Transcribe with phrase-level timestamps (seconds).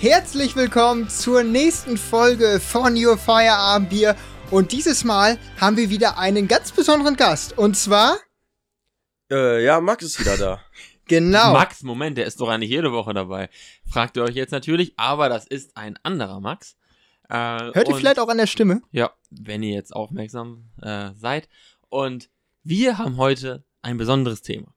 [0.00, 4.14] Herzlich willkommen zur nächsten Folge von Your Feierabendbier.
[4.48, 7.58] Und dieses Mal haben wir wieder einen ganz besonderen Gast.
[7.58, 8.16] Und zwar.
[9.28, 10.60] Äh, ja, Max ist wieder da.
[11.08, 11.54] Genau.
[11.54, 13.48] Max, Moment, der ist doch eigentlich jede Woche dabei.
[13.90, 16.76] Fragt ihr euch jetzt natürlich, aber das ist ein anderer Max.
[17.30, 18.82] Äh, Hört ihr vielleicht auch an der Stimme?
[18.92, 21.48] Ja, wenn ihr jetzt aufmerksam äh, seid.
[21.88, 22.28] Und
[22.62, 24.74] wir haben heute ein besonderes Thema.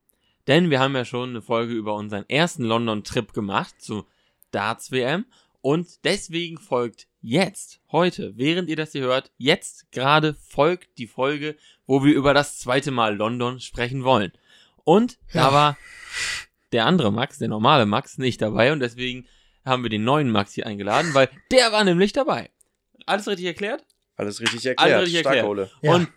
[0.48, 4.06] Denn wir haben ja schon eine Folge über unseren ersten London-Trip gemacht zu
[4.52, 5.26] Darts WM.
[5.62, 11.56] Und deswegen folgt jetzt, heute, während ihr das hier hört, jetzt gerade folgt die Folge,
[11.86, 14.32] wo wir über das zweite Mal London sprechen wollen.
[14.84, 15.46] Und ja.
[15.46, 15.78] da war
[16.72, 19.28] der andere Max, der normale Max, nicht dabei und deswegen
[19.66, 22.50] haben wir den neuen Max hier eingeladen, weil der war nämlich dabei.
[23.06, 23.86] Alles richtig erklärt?
[24.16, 24.94] Alles richtig erklärt.
[24.94, 25.72] Alles richtig erklärt.
[25.82, 25.94] Ja.
[25.94, 26.08] Und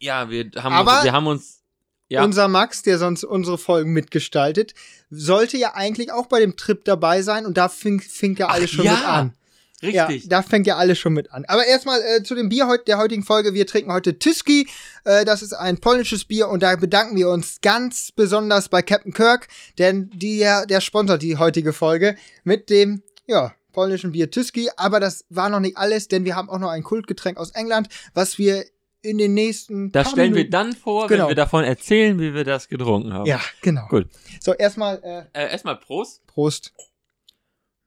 [0.00, 1.63] ja, wir haben, uns, wir haben uns
[2.08, 2.22] ja.
[2.22, 4.74] Unser Max, der sonst unsere Folgen mitgestaltet,
[5.10, 8.70] sollte ja eigentlich auch bei dem Trip dabei sein und da fing, fing ja alles
[8.72, 8.92] Ach, schon ja.
[8.92, 9.34] mit an.
[9.82, 10.22] Richtig.
[10.24, 11.44] Ja, da fängt ja alles schon mit an.
[11.46, 13.54] Aber erstmal äh, zu dem Bier heut, der heutigen Folge.
[13.54, 14.68] Wir trinken heute Tyski.
[15.04, 19.12] Äh, das ist ein polnisches Bier und da bedanken wir uns ganz besonders bei Captain
[19.12, 24.70] Kirk, denn die, der sponsert die heutige Folge mit dem, ja, polnischen Bier Tyski.
[24.76, 27.88] Aber das war noch nicht alles, denn wir haben auch noch ein Kultgetränk aus England,
[28.14, 28.64] was wir
[29.04, 29.92] in den nächsten.
[29.92, 30.46] Das stellen Minuten.
[30.46, 31.24] wir dann vor, genau.
[31.24, 33.26] wenn wir davon erzählen, wie wir das getrunken haben.
[33.26, 33.86] Ja, genau.
[33.88, 34.08] Gut.
[34.40, 35.00] So, erstmal.
[35.02, 36.26] Äh, äh, erstmal Prost.
[36.26, 36.72] Prost.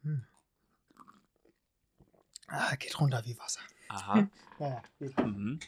[0.04, 0.23] Hm.
[2.48, 3.62] Ah, geht runter wie Wasser.
[3.90, 4.28] Aha.
[4.60, 5.60] ja, ja, mhm.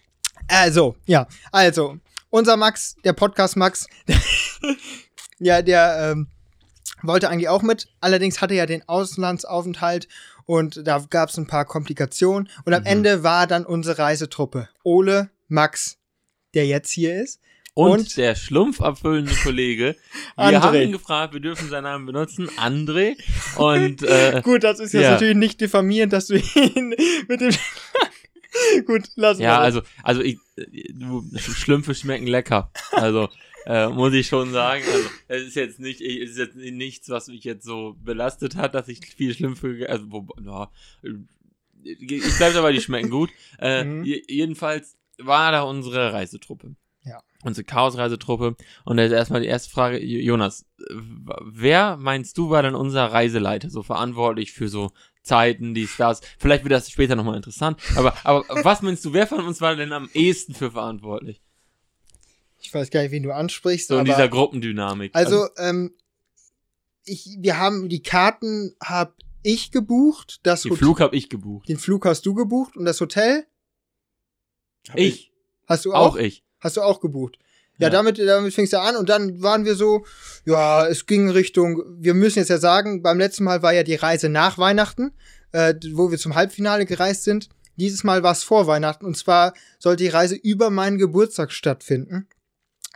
[0.48, 1.98] Also, ja, also,
[2.30, 3.88] unser Max, der Podcast Max,
[5.40, 6.28] ja, der ähm,
[7.02, 7.88] wollte eigentlich auch mit.
[8.02, 10.08] Allerdings hatte er ja den Auslandsaufenthalt
[10.46, 12.50] und da gab es ein paar Komplikationen.
[12.66, 12.88] Und am mhm.
[12.88, 14.70] Ende war dann unsere Reisetruppe.
[14.84, 16.00] Ole, Max,
[16.54, 17.42] der jetzt hier ist.
[17.74, 19.96] Und, und der schlumpferfüllende Kollege.
[20.38, 23.16] Wir haben ihn gefragt, wir dürfen seinen Namen benutzen, André.
[23.56, 25.12] Und äh, gut, das ist jetzt ja.
[25.12, 26.90] natürlich nicht diffamierend, dass du ihn
[27.28, 27.52] mit dem
[28.86, 30.40] Gut, lass Ja, also, also ich,
[30.94, 32.72] du, Schlümpfe schmecken lecker.
[32.92, 33.30] Also,
[33.66, 34.84] äh, muss ich schon sagen.
[34.92, 38.76] Also, es ist jetzt nicht, es ist jetzt nichts, was mich jetzt so belastet hat,
[38.76, 40.72] dass ich viel Schlümpfe, also, wo, ja,
[41.84, 43.30] ich bleib dabei, die schmecken gut.
[43.60, 44.04] Äh, mhm.
[44.04, 46.76] Jedenfalls war da unsere Reisetruppe.
[47.04, 47.22] Ja.
[47.44, 48.56] Unsere Chaos-Reisetruppe.
[48.86, 50.66] Und da ist erstmal die erste Frage, Jonas,
[51.42, 54.92] wer meinst du war denn unser Reiseleiter, so verantwortlich für so
[55.24, 56.22] Zeiten, dies, das?
[56.38, 57.80] Vielleicht wird das später nochmal interessant.
[57.96, 61.42] Aber, aber was meinst du, wer von uns war denn am ehesten für verantwortlich?
[62.62, 63.88] Ich weiß gar nicht, wen du ansprichst.
[63.88, 65.16] So in dieser Gruppendynamik.
[65.16, 65.94] Also, also ähm,
[67.06, 70.42] ich, wir haben die Karten, hab ich gebucht.
[70.44, 71.70] Das den Hotel, Flug habe ich gebucht.
[71.70, 73.46] Den Flug hast du gebucht und das Hotel?
[74.96, 75.32] Ich.
[75.68, 76.14] Hast du auch?
[76.14, 76.44] Auch ich.
[76.60, 77.38] Hast du auch gebucht?
[77.78, 80.06] Ja, ja, damit, damit fingst du an und dann waren wir so,
[80.46, 83.96] ja, es ging Richtung, wir müssen jetzt ja sagen, beim letzten Mal war ja die
[83.96, 85.14] Reise nach Weihnachten,
[85.54, 87.48] äh, wo wir zum Halbfinale gereist sind.
[87.78, 92.28] Dieses Mal war es vor Weihnachten und zwar sollte die Reise über meinen Geburtstag stattfinden.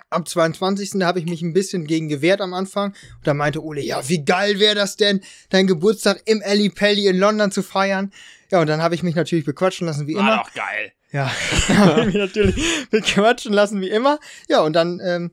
[0.09, 1.01] Am 22.
[1.01, 2.91] habe ich mich ein bisschen gegen gewehrt am Anfang.
[2.91, 7.07] Und da meinte Ole, ja, wie geil wäre das denn, deinen Geburtstag im Ellie Pelli
[7.07, 8.11] in London zu feiern?
[8.51, 10.31] Ja, und dann habe ich mich natürlich bequatschen lassen, wie War immer.
[10.31, 10.91] War doch geil.
[11.13, 11.31] Ja,
[11.69, 12.55] habe ich mich natürlich
[12.89, 14.19] bequatschen lassen, wie immer.
[14.49, 15.31] Ja, und dann ähm,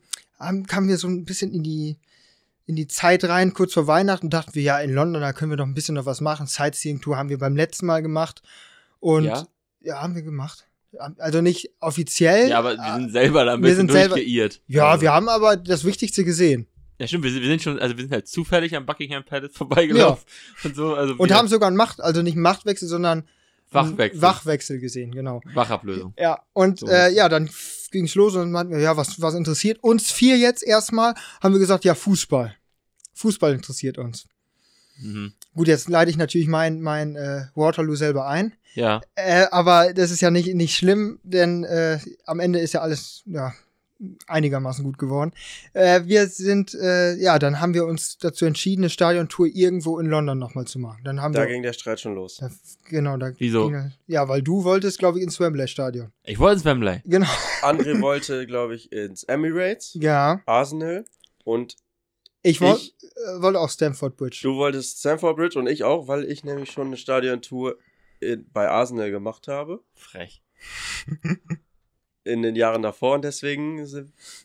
[0.66, 1.96] kamen wir so ein bisschen in die,
[2.66, 5.56] in die Zeit rein, kurz vor Weihnachten, dachten wir, ja, in London, da können wir
[5.56, 6.46] doch ein bisschen noch was machen.
[6.46, 8.42] Sightseeing-Tour haben wir beim letzten Mal gemacht.
[9.00, 9.46] Und ja,
[9.80, 10.66] ja haben wir gemacht.
[11.18, 12.50] Also nicht offiziell.
[12.50, 14.60] Ja, aber wir sind selber da ein bisschen durchgeirrt.
[14.66, 15.02] Ja, also.
[15.02, 16.66] wir haben aber das Wichtigste gesehen.
[16.98, 20.26] Ja, stimmt, wir, wir, sind schon, also wir sind halt zufällig am Buckingham Palace vorbeigelaufen
[20.62, 20.68] ja.
[20.68, 20.94] und so.
[20.94, 23.24] Also und haben sogar einen Macht, also nicht Machtwechsel, sondern
[23.70, 24.22] Wachwechsel.
[24.22, 25.40] Wachwechsel gesehen, genau.
[25.54, 26.14] Wachablösung.
[26.18, 26.88] Ja, und so.
[26.88, 27.48] äh, ja, dann
[27.90, 31.14] ging's los und meinten wir, ja, was, was interessiert uns vier jetzt erstmal?
[31.40, 32.54] Haben wir gesagt, ja, Fußball.
[33.14, 34.26] Fußball interessiert uns.
[34.98, 35.32] Mhm.
[35.54, 38.54] Gut, jetzt leite ich natürlich mein, mein äh, Waterloo selber ein.
[38.74, 39.00] Ja.
[39.14, 43.22] Äh, aber das ist ja nicht, nicht schlimm, denn äh, am Ende ist ja alles
[43.26, 43.52] ja,
[44.26, 45.32] einigermaßen gut geworden.
[45.72, 50.06] Äh, wir sind, äh, ja, dann haben wir uns dazu entschieden, eine Stadiontour irgendwo in
[50.06, 51.02] London nochmal zu machen.
[51.04, 52.36] Dann haben da wir, ging der Streit schon los.
[52.36, 52.50] Da,
[52.88, 53.68] genau, da Wieso?
[53.68, 56.12] Ging, ja, weil du wolltest, glaube ich, ins Wembley-Stadion.
[56.24, 57.02] Ich wollte ins Wembley.
[57.04, 57.28] Genau.
[57.62, 59.94] André wollte, glaube ich, ins Emirates.
[59.94, 60.40] Ja.
[60.46, 61.04] Arsenal
[61.44, 61.76] und
[62.42, 64.40] ich, woll, ich äh, wollte auch Stamford Bridge.
[64.42, 67.76] Du wolltest Stamford Bridge und ich auch, weil ich nämlich schon eine Stadiontour
[68.20, 69.82] in, bei Arsenal gemacht habe.
[69.94, 70.42] Frech.
[72.30, 73.78] in den Jahren davor und deswegen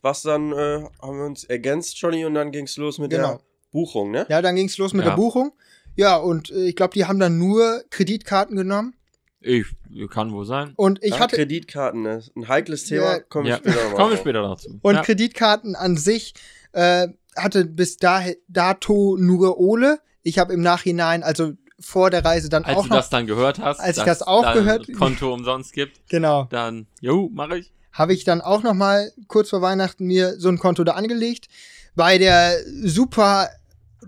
[0.01, 3.33] was dann äh, haben wir uns ergänzt, Johnny, und dann ging es los mit genau.
[3.33, 3.39] der
[3.71, 4.25] Buchung, ne?
[4.29, 5.11] Ja, dann ging es los mit ja.
[5.11, 5.51] der Buchung.
[5.95, 8.95] Ja, und äh, ich glaube, die haben dann nur Kreditkarten genommen.
[9.39, 9.65] Ich
[10.09, 10.73] kann wohl sein.
[10.75, 12.21] Und ich Ach, hatte Kreditkarten, ne?
[12.35, 13.57] ein heikles Thema, ja, kommen wir ja.
[13.57, 14.79] später noch Kommen wir später dazu.
[14.81, 15.01] Und ja.
[15.03, 16.33] Kreditkarten an sich
[16.71, 19.99] äh, hatte bis dato nur Ole.
[20.23, 21.53] Ich habe im Nachhinein, also
[21.85, 22.83] vor der Reise dann als auch noch.
[22.83, 23.79] Als du das dann gehört hast.
[23.79, 24.91] Als ich das auch gehört.
[24.97, 26.09] Konto umsonst gibt.
[26.09, 26.45] Genau.
[26.49, 27.71] Dann, jo, mache ich.
[27.93, 31.47] Habe ich dann auch noch mal kurz vor Weihnachten mir so ein Konto da angelegt.
[31.95, 33.49] Bei der super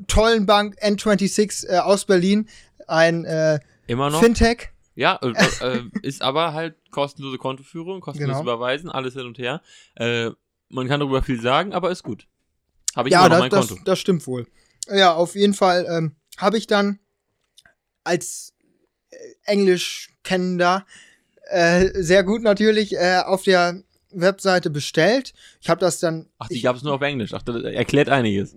[0.08, 2.50] tollen Bank N26 äh, aus Berlin.
[2.88, 4.22] Ein äh, Immer noch?
[4.22, 4.70] Fintech.
[4.96, 8.56] Ja, äh, äh, ist aber halt kostenlose Kontoführung, kostenloses genau.
[8.56, 9.62] Überweisen, alles hin und her.
[9.96, 10.32] Äh,
[10.70, 12.26] man kann darüber viel sagen, aber ist gut.
[12.96, 13.76] Habe ich ja, das, mein Konto.
[13.76, 14.48] Das, das stimmt wohl.
[14.90, 17.00] Ja, auf jeden Fall ähm, habe ich dann
[18.07, 18.54] als
[19.12, 20.86] äh, Englisch kennender
[21.50, 23.81] äh, sehr gut natürlich äh, auf der
[24.12, 25.33] Webseite bestellt.
[25.62, 26.27] Ich habe das dann.
[26.39, 27.33] Ach, die gab es nur auf Englisch.
[27.33, 28.56] Ach, das erklärt einiges.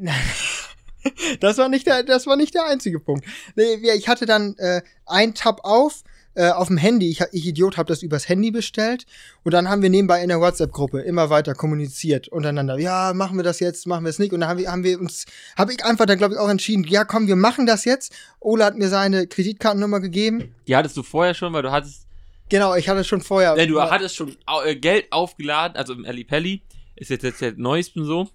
[1.41, 3.25] das war nicht der, das war nicht der einzige Punkt.
[3.56, 6.02] Nee, ich hatte dann äh, ein Tab auf
[6.35, 7.11] äh, auf dem Handy.
[7.11, 9.05] Ich, ich Idiot habe das übers Handy bestellt
[9.43, 12.79] und dann haben wir nebenbei in der WhatsApp-Gruppe immer weiter kommuniziert untereinander.
[12.79, 14.32] Ja, machen wir das jetzt, machen wir es nicht.
[14.32, 16.85] Und dann haben wir, haben wir uns, habe ich einfach dann glaube ich auch entschieden.
[16.85, 18.15] Ja, komm, wir machen das jetzt.
[18.41, 20.55] Ola hat mir seine Kreditkartennummer gegeben.
[20.67, 22.06] Die hattest du vorher schon, weil du hattest
[22.50, 23.56] Genau, ich hatte schon vorher.
[23.56, 26.62] Ja, du hattest schon äh, Geld aufgeladen, also im Ali Pelli
[26.97, 28.29] ist jetzt, jetzt der neuesten so,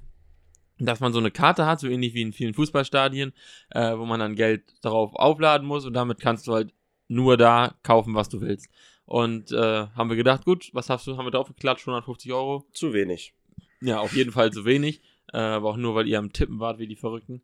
[0.80, 3.34] dass man so eine Karte hat, so ähnlich wie in vielen Fußballstadien,
[3.72, 6.74] äh, wo man dann Geld darauf aufladen muss und damit kannst du halt
[7.08, 8.70] nur da kaufen, was du willst.
[9.06, 12.66] Und äh, haben wir gedacht, gut, was hast du, haben wir drauf geklatscht, 150 Euro?
[12.74, 13.34] Zu wenig.
[13.82, 15.02] Ja, auf jeden Fall zu wenig.
[15.32, 17.44] Äh, aber auch nur, weil ihr am Tippen wart, wie die Verrückten.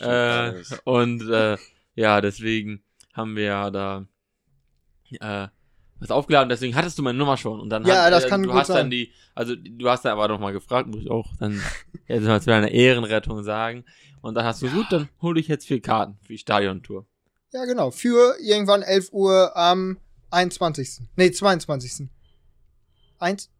[0.00, 1.56] Äh, und äh,
[1.94, 2.82] ja, deswegen
[3.14, 4.06] haben wir ja da
[5.20, 5.48] äh,
[5.98, 7.60] was aufgeladen, deswegen hattest du meine Nummer schon.
[7.60, 8.76] Und dann ja, hat, das äh, kann du gut hast sein.
[8.76, 11.60] dann die, also du hast da aber noch mal gefragt, muss ich auch dann
[12.06, 13.84] jetzt mal zu deiner Ehrenrettung sagen.
[14.20, 14.72] Und dann hast du, ja.
[14.72, 17.06] gut, dann hole ich jetzt vier Karten für die Stadiontour.
[17.52, 17.90] Ja, genau.
[17.90, 19.98] Für irgendwann 11 Uhr am
[20.30, 21.02] 21.
[21.16, 22.08] Nee, 22.
[23.18, 23.50] 1,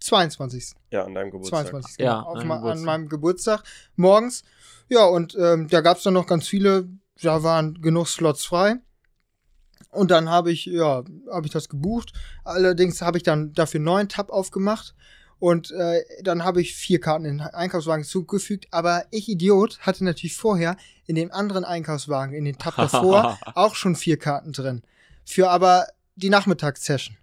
[0.00, 0.72] 22.
[0.90, 1.66] Ja, an deinem Geburtstag.
[1.68, 1.96] 22.
[1.98, 2.10] Genau.
[2.10, 2.72] Ja, Auf ma Geburtstag.
[2.78, 3.62] an meinem Geburtstag
[3.96, 4.44] morgens.
[4.88, 6.88] Ja, und ähm, da gab es dann noch ganz viele,
[7.20, 8.76] da waren genug Slots frei.
[9.90, 12.12] Und dann habe ich, ja, habe ich das gebucht.
[12.44, 14.94] Allerdings habe ich dann dafür einen neuen Tab aufgemacht.
[15.38, 18.68] Und äh, dann habe ich vier Karten in den Einkaufswagen zugefügt.
[18.70, 23.74] Aber ich, Idiot, hatte natürlich vorher in dem anderen Einkaufswagen, in den Tab davor, auch
[23.74, 24.82] schon vier Karten drin.
[25.24, 27.16] Für aber die Nachmittagssession.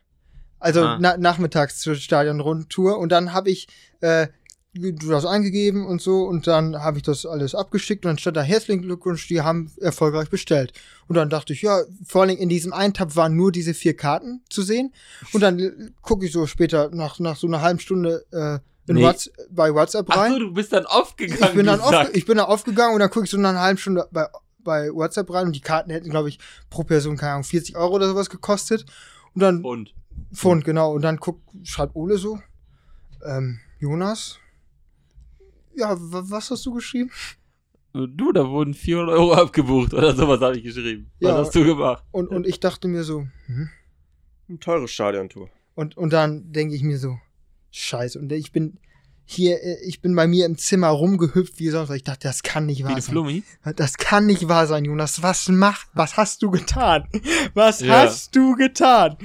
[0.60, 0.98] Also ah.
[1.00, 2.98] na nachmittags zur Stadionrundtour.
[2.98, 3.68] Und dann habe ich
[4.00, 4.28] äh,
[4.74, 8.38] du hast eingegeben und so und dann habe ich das alles abgeschickt und dann stand
[8.38, 10.74] da herzlichen Glückwunsch, die haben erfolgreich bestellt.
[11.08, 14.42] Und dann dachte ich, ja, vor allem in diesem Eintap waren nur diese vier Karten
[14.50, 14.94] zu sehen
[15.32, 19.04] und dann gucke ich so später nach, nach so einer halben Stunde äh, in nee.
[19.04, 20.32] What's, bei WhatsApp rein.
[20.32, 21.44] Ach so, du bist dann aufgegangen.
[21.44, 23.62] Ich bin dann, auf, ich bin dann aufgegangen und dann gucke ich so nach einer
[23.62, 24.28] halben Stunde bei,
[24.60, 27.94] bei WhatsApp rein und die Karten hätten, glaube ich, pro Person, keine Ahnung, 40 Euro
[27.94, 28.86] oder sowas gekostet.
[29.34, 29.62] Und dann.
[29.62, 29.94] Pfund.
[30.34, 30.94] Pfund, genau.
[30.94, 32.40] Und dann guck, schreibt Ole so,
[33.26, 34.40] ähm, Jonas,
[35.76, 37.12] ja, was hast du geschrieben?
[37.94, 41.12] Du, da wurden 400 Euro abgebucht oder sowas habe ich geschrieben.
[41.20, 42.04] Was ja, hast du gemacht?
[42.12, 43.70] Und, und ich dachte mir so, hm?
[44.50, 45.50] Ein teures Stadiontour.
[45.76, 47.20] Und, und dann denke ich mir so,
[47.72, 48.20] scheiße.
[48.20, 48.80] Und ich bin
[49.26, 51.92] hier, ich bin bei mir im Zimmer rumgehüpft wie sonst.
[51.92, 53.12] Ich dachte, das kann nicht wahr wie sein.
[53.12, 53.44] Flummi?
[53.76, 55.22] Das kann nicht wahr sein, Jonas.
[55.24, 57.08] Was mach, was hast du getan?
[57.54, 57.94] Was ja.
[57.94, 59.18] hast du getan?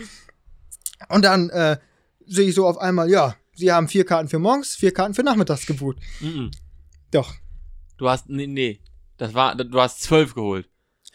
[1.09, 1.79] Und dann äh,
[2.27, 5.23] sehe ich so auf einmal, ja, sie haben vier Karten für morgens, vier Karten für
[5.23, 5.99] nachmittags gebucht.
[6.21, 6.51] Mm -mm.
[7.11, 7.35] Doch.
[7.97, 8.81] Du hast, nee, nee.
[9.17, 10.69] Das war, du hast zwölf geholt.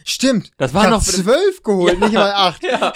[0.04, 0.52] Stimmt.
[0.58, 2.64] Das war noch zwölf geholt, ja, nicht mal acht.
[2.64, 2.92] Ja.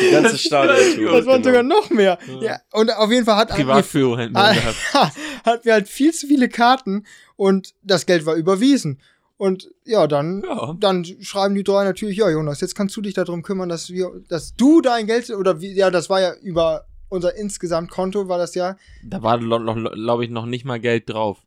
[0.00, 1.12] Die ganze Stadion.
[1.12, 1.44] Das waren genau.
[1.44, 2.18] sogar noch mehr.
[2.26, 2.42] Ja.
[2.42, 2.60] ja.
[2.72, 4.56] Und auf jeden Fall hat Privatführung hat,
[4.92, 5.12] hat,
[5.44, 7.06] hat wir halt viel zu viele Karten
[7.36, 9.00] und das Geld war überwiesen.
[9.36, 10.74] Und ja, dann, ja.
[10.78, 14.10] dann schreiben die drei natürlich, ja, Jonas, jetzt kannst du dich darum kümmern, dass wir,
[14.28, 18.38] dass du dein Geld, oder wie, ja, das war ja über unser insgesamt Konto war
[18.38, 18.76] das ja.
[19.02, 21.42] Da war, glaube ich, noch nicht mal Geld drauf.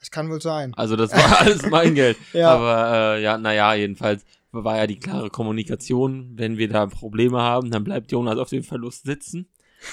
[0.00, 0.74] Das kann wohl sein.
[0.74, 2.16] Also das war alles mein Geld.
[2.32, 2.50] ja.
[2.50, 7.70] Aber äh, ja, naja, jedenfalls war ja die klare Kommunikation, wenn wir da Probleme haben,
[7.70, 9.48] dann bleibt Jonas auf dem Verlust sitzen.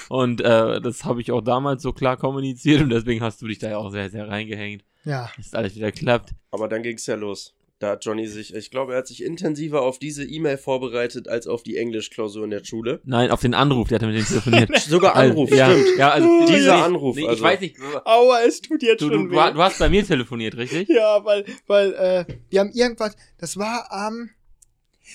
[0.08, 3.58] Und äh, das habe ich auch damals so klar kommuniziert und deswegen hast du dich
[3.58, 4.84] da ja auch sehr, sehr reingehängt.
[5.04, 5.30] Ja.
[5.36, 6.34] Dass alles wieder klappt.
[6.50, 7.54] Aber dann ging es ja los.
[7.80, 11.46] Da hat Johnny sich, ich glaube, er hat sich intensiver auf diese E-Mail vorbereitet als
[11.46, 13.00] auf die Englischklausur in der Schule.
[13.04, 14.78] Nein, auf den Anruf, der hat mit dem telefoniert.
[14.86, 15.98] Sogar also, Anruf, also, stimmt.
[15.98, 16.84] Ja, also oh, dieser ja.
[16.84, 17.16] Anruf.
[17.16, 17.36] Nee, also.
[17.36, 17.76] Ich weiß nicht.
[18.04, 19.52] Aua, es tut jetzt du, schon du, weh.
[19.54, 20.90] Du hast bei mir telefoniert, richtig?
[20.90, 24.30] Ja, weil, weil, äh, wir haben irgendwas, das war am, ähm,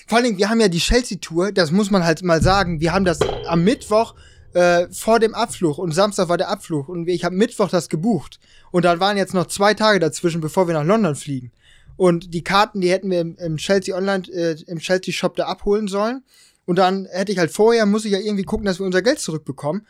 [0.08, 2.92] vor allen Dingen, wir haben ja die Chelsea-Tour, das muss man halt mal sagen, wir
[2.92, 4.16] haben das am Mittwoch
[4.54, 8.40] äh, vor dem Abflug und Samstag war der Abflug und ich habe Mittwoch das gebucht
[8.72, 11.52] und dann waren jetzt noch zwei Tage dazwischen, bevor wir nach London fliegen.
[11.96, 15.46] Und die Karten, die hätten wir im, im Chelsea Online, äh, im Chelsea Shop da
[15.46, 16.22] abholen sollen.
[16.66, 19.18] Und dann hätte ich halt vorher, muss ich ja irgendwie gucken, dass wir unser Geld
[19.18, 19.86] zurückbekommen.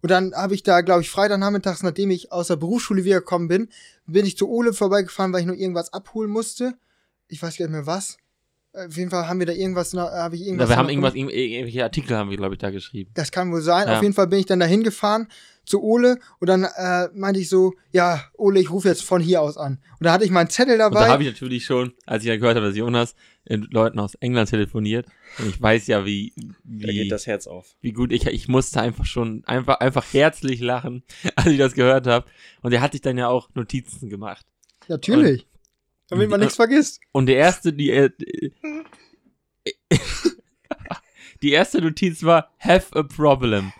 [0.00, 3.68] Und dann habe ich da, glaube ich, Freitagnachmittags, nachdem ich aus der Berufsschule wiedergekommen bin,
[4.06, 6.74] bin ich zu Ole vorbeigefahren, weil ich nur irgendwas abholen musste.
[7.28, 8.16] Ich weiß gar nicht mehr was.
[8.72, 10.68] Auf jeden Fall haben wir da irgendwas, habe ich irgendwas.
[10.68, 13.10] Ja, wir haben irgendwas, irgendwelche Artikel haben wir, glaube ich, da geschrieben.
[13.14, 13.88] Das kann wohl sein.
[13.88, 13.96] Ja.
[13.96, 15.26] Auf jeden Fall bin ich dann da hingefahren
[15.64, 19.40] zu Ole und dann äh, meinte ich so, ja, Ole, ich rufe jetzt von hier
[19.40, 19.78] aus an.
[19.98, 21.00] Und da hatte ich meinen Zettel dabei.
[21.00, 23.14] Und da habe ich natürlich schon, als ich ja gehört habe, dass Jonas
[23.48, 25.06] mit Leuten aus England telefoniert.
[25.38, 26.32] Und ich weiß ja, wie,
[26.64, 27.74] wie da geht das Herz auf.
[27.80, 31.02] Wie gut ich, ich musste einfach schon einfach, einfach herzlich lachen,
[31.36, 32.26] als ich das gehört habe.
[32.62, 34.46] Und er hat sich dann ja auch Notizen gemacht.
[34.88, 35.42] Natürlich.
[35.42, 35.50] Und,
[36.10, 37.00] damit man nichts vergisst.
[37.12, 38.10] Und der erste, die, äh,
[41.42, 43.72] die erste Notiz war, have a problem.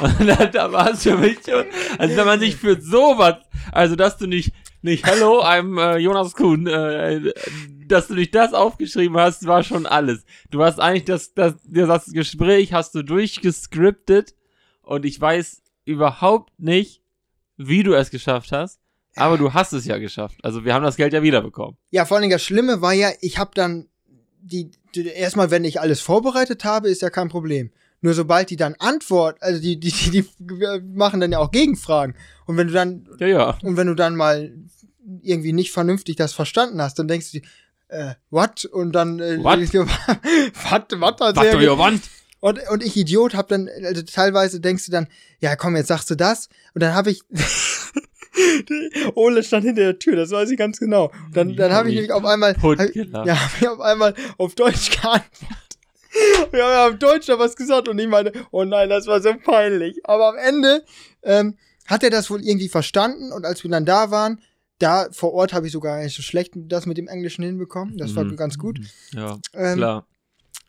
[0.00, 1.64] Und da, war es für mich schon,
[1.98, 3.36] also wenn man sich für sowas,
[3.70, 7.32] also dass du nicht, nicht, hello, I'm uh, Jonas Kuhn, äh,
[7.86, 10.24] dass du nicht das aufgeschrieben hast, war schon alles.
[10.50, 14.34] Du hast eigentlich das, das, das Gespräch hast du durchgescriptet
[14.82, 17.02] und ich weiß überhaupt nicht,
[17.56, 18.80] wie du es geschafft hast.
[19.16, 20.38] Aber du hast es ja geschafft.
[20.42, 21.76] Also wir haben das Geld ja wiederbekommen.
[21.90, 23.88] Ja, vor allem das Schlimme war ja, ich habe dann
[24.40, 27.70] die, die erstmal, wenn ich alles vorbereitet habe, ist ja kein Problem.
[28.00, 32.14] Nur sobald die dann antworten, also die, die, die, die machen dann ja auch Gegenfragen.
[32.46, 33.58] Und wenn du dann, ja, ja.
[33.62, 34.52] und wenn du dann mal
[35.22, 37.40] irgendwie nicht vernünftig das verstanden hast, dann denkst du,
[37.88, 38.64] äh, what?
[38.66, 39.58] Und dann, äh, what?
[39.74, 42.02] what, what, was do you want?
[42.40, 45.08] Und, und ich Idiot hab dann, also teilweise denkst du dann,
[45.40, 46.50] ja komm, jetzt sagst du das.
[46.74, 47.22] Und dann habe ich,
[49.14, 51.12] Ole stand hinter der Tür, das weiß ich ganz genau.
[51.26, 54.54] Und dann, dann habe ich nämlich auf einmal, hab, ja, hab ich auf einmal auf
[54.54, 55.78] Deutsch geantwortet.
[56.52, 59.34] Wir haben auf Deutsch da was gesagt und ich meine, oh nein, das war so
[59.34, 60.00] peinlich.
[60.04, 60.84] Aber am Ende
[61.22, 64.40] ähm, hat er das wohl irgendwie verstanden und als wir dann da waren,
[64.78, 67.96] da vor Ort habe ich sogar nicht so schlecht das mit dem Englischen hinbekommen.
[67.96, 68.36] Das war mhm.
[68.36, 68.80] ganz gut.
[69.12, 70.06] Ja, ähm, klar.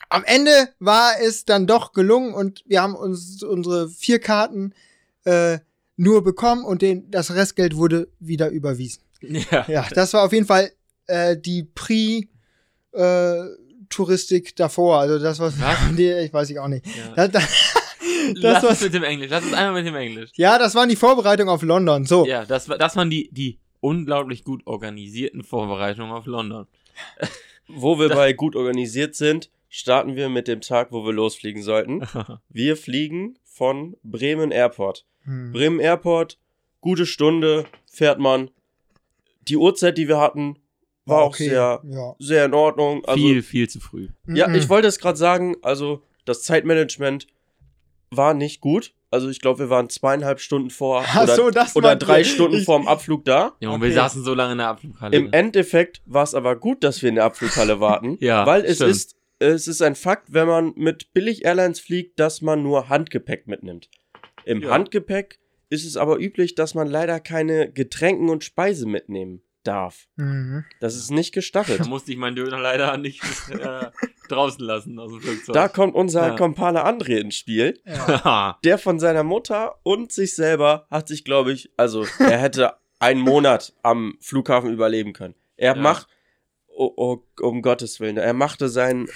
[0.10, 4.74] Am Ende war es dann doch gelungen und wir haben uns unsere vier Karten
[5.24, 5.60] äh,
[5.98, 9.02] nur bekommen und den, das Restgeld wurde wieder überwiesen.
[9.22, 9.66] Ja.
[9.68, 10.72] Ja, das war auf jeden Fall
[11.08, 12.30] äh, die Pri
[12.92, 13.42] äh,
[13.90, 15.00] Touristik davor.
[15.00, 15.56] Also das was,
[15.96, 16.86] nee, ich weiß ich auch nicht.
[16.86, 17.28] Ja.
[17.28, 17.50] Das, das,
[18.34, 19.30] Lass was, es mit dem Englisch.
[19.30, 20.32] Lass es einmal mit dem Englisch.
[20.36, 22.06] Ja, das waren die Vorbereitungen auf London.
[22.06, 22.26] So.
[22.26, 26.68] Ja, das, das waren die, die unglaublich gut organisierten Vorbereitungen auf London.
[27.68, 32.08] Wo wir bei gut organisiert sind, starten wir mit dem Tag, wo wir losfliegen sollten.
[32.50, 35.06] Wir fliegen von Bremen Airport.
[35.24, 35.54] Hm.
[35.54, 36.38] Bremen Airport,
[36.82, 38.52] gute Stunde, fährt man.
[39.48, 40.60] Die Uhrzeit, die wir hatten,
[41.06, 42.16] war okay, auch sehr, ja.
[42.20, 43.06] sehr in Ordnung.
[43.06, 44.10] Also, viel, viel zu früh.
[44.28, 44.56] Ja, mhm.
[44.56, 47.28] ich wollte es gerade sagen, also das Zeitmanagement
[48.12, 48.94] war nicht gut.
[49.10, 52.88] Also ich glaube, wir waren zweieinhalb Stunden vor oder, so, oder drei Stunden vor dem
[52.88, 53.54] Abflug da.
[53.62, 53.86] Ja, und okay.
[53.86, 55.16] wir saßen so lange in der Abflughalle.
[55.16, 58.18] Im Endeffekt war es aber gut, dass wir in der Abflughalle warten.
[58.20, 58.92] ja, weil es stimmt.
[58.92, 59.16] ist,
[59.48, 63.90] es ist ein Fakt, wenn man mit Billig Airlines fliegt, dass man nur Handgepäck mitnimmt.
[64.46, 64.72] Im ja.
[64.72, 70.08] Handgepäck ist es aber üblich, dass man leider keine Getränken und Speise mitnehmen darf.
[70.16, 70.64] Mhm.
[70.80, 71.80] Das ist nicht gestattet.
[71.80, 73.88] Da musste ich meinen Döner leider nicht äh,
[74.30, 75.54] draußen lassen aus dem Flugzeug.
[75.54, 76.36] Da kommt unser ja.
[76.36, 77.80] Kompane André ins Spiel.
[77.86, 78.60] Ja.
[78.64, 83.22] Der von seiner Mutter und sich selber hat sich, glaube ich, also er hätte einen
[83.22, 85.36] Monat am Flughafen überleben können.
[85.58, 85.82] Er ja.
[85.82, 86.08] macht,
[86.68, 89.08] oh, oh, um Gottes Willen, er machte seinen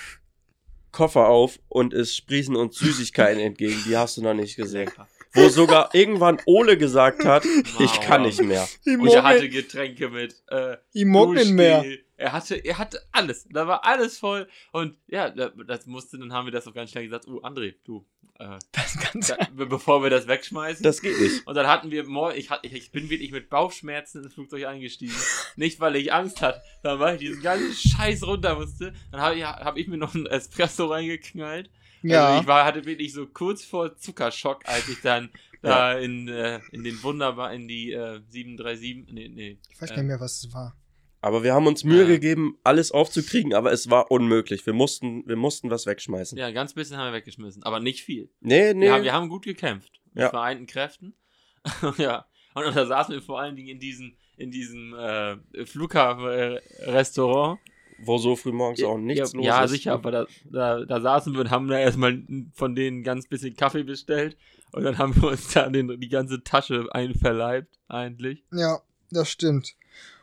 [0.92, 3.82] Koffer auf und es sprießen uns Süßigkeiten entgegen.
[3.88, 4.90] Die hast du noch nicht gesehen
[5.34, 7.82] wo sogar irgendwann Ole gesagt hat, wow.
[7.82, 8.68] ich kann nicht mehr.
[8.86, 10.36] Und er hatte Getränke mit.
[10.48, 11.86] Äh, nicht mehr.
[12.18, 13.48] Er hatte, er hatte alles.
[13.50, 14.50] Da war alles voll.
[14.74, 18.06] Und ja, das musste, dann haben wir das auch ganz schnell gesagt, oh, André, du,
[18.40, 19.38] äh, das Ganze.
[19.38, 20.84] Da, bevor wir das wegschmeißen.
[20.84, 21.46] Das geht nicht.
[21.46, 22.06] Und dann hatten wir
[22.36, 25.16] ich, ich bin wirklich mit Bauchschmerzen ins Flugzeug eingestiegen.
[25.56, 28.94] nicht, weil ich Angst hatte, sondern weil ich diesen ganzen Scheiß runter musste.
[29.12, 31.70] Dann habe ich, hab ich mir noch einen Espresso reingeknallt.
[32.02, 32.28] Ja.
[32.28, 35.30] Also ich war, hatte wirklich so kurz vor Zuckerschock, als ich dann
[35.62, 39.60] da in, äh, in den wunderbar, in die äh, 737, nee, nee.
[39.70, 40.76] Ich weiß gar nicht mehr, was es war.
[41.22, 42.08] Aber wir haben uns Mühe ja.
[42.08, 44.66] gegeben, alles aufzukriegen, aber es war unmöglich.
[44.66, 46.38] Wir mussten, wir mussten was wegschmeißen.
[46.38, 48.30] Ja, ganz bisschen haben wir weggeschmissen, aber nicht viel.
[48.40, 48.86] Nee, nee.
[48.86, 50.00] Wir haben, wir haben gut gekämpft.
[50.14, 50.30] Mit ja.
[50.30, 51.14] vereinten Kräften.
[51.98, 52.26] ja.
[52.54, 57.60] Und, und da saßen wir vor allen Dingen in diesem, in diesem äh, Flughafen-Restaurant
[58.04, 59.60] wo so früh morgens auch nichts ja, los ja, ist.
[59.60, 62.22] Ja, sicher, aber da, da, da saßen wir und haben da erstmal
[62.54, 64.38] von denen ganz bisschen Kaffee bestellt
[64.72, 68.44] und dann haben wir uns da den, die ganze Tasche einverleibt, eigentlich.
[68.54, 68.80] Ja,
[69.12, 69.76] das stimmt.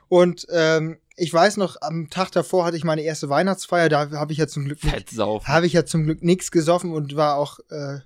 [0.08, 4.32] Und ähm, ich weiß noch, am Tag davor hatte ich meine erste Weihnachtsfeier, da habe
[4.32, 8.00] ich ja zum Glück habe ich ja zum Glück nichts gesoffen und war auch äh,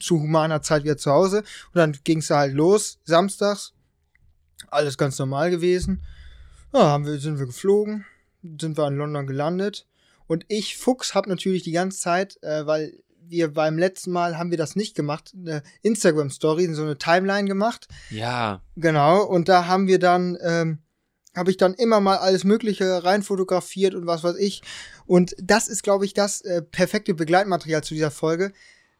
[0.00, 1.38] zu humaner Zeit wieder zu Hause.
[1.38, 3.72] Und dann ging es halt los, samstags.
[4.68, 6.02] Alles ganz normal gewesen.
[6.72, 8.04] Ja, haben wir, sind wir geflogen
[8.60, 9.86] sind wir in London gelandet.
[10.26, 14.50] Und ich, Fuchs, habe natürlich die ganze Zeit, äh, weil wir beim letzten Mal haben
[14.50, 17.88] wir das nicht gemacht, eine Instagram-Story, so eine Timeline gemacht.
[18.10, 18.62] Ja.
[18.76, 20.78] Genau, und da haben wir dann ähm,
[21.34, 24.62] habe ich dann immer mal alles Mögliche rein fotografiert und was weiß ich.
[25.06, 28.52] Und das ist, glaube ich, das äh, perfekte Begleitmaterial zu dieser Folge.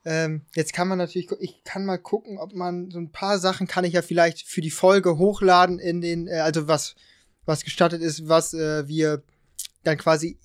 [0.05, 3.67] Ähm, jetzt kann man natürlich, ich kann mal gucken, ob man so ein paar Sachen
[3.67, 6.95] kann ich ja vielleicht für die Folge hochladen in den, äh, also was,
[7.47, 9.23] was gestattet ist, was äh, wir
[9.85, 10.39] dann quasi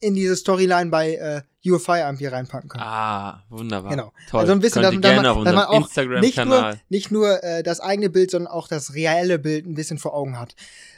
[0.00, 2.82] in diese Storyline bei äh, UFI hier reinpacken können.
[2.82, 3.90] Ah, wunderbar.
[3.90, 4.12] Genau.
[4.30, 4.40] Toll.
[4.40, 7.80] Also ein bisschen, dass, dass, man, dass man auch nicht nur, nicht nur äh, das
[7.80, 10.54] eigene Bild, sondern auch das reelle Bild ein bisschen vor Augen hat.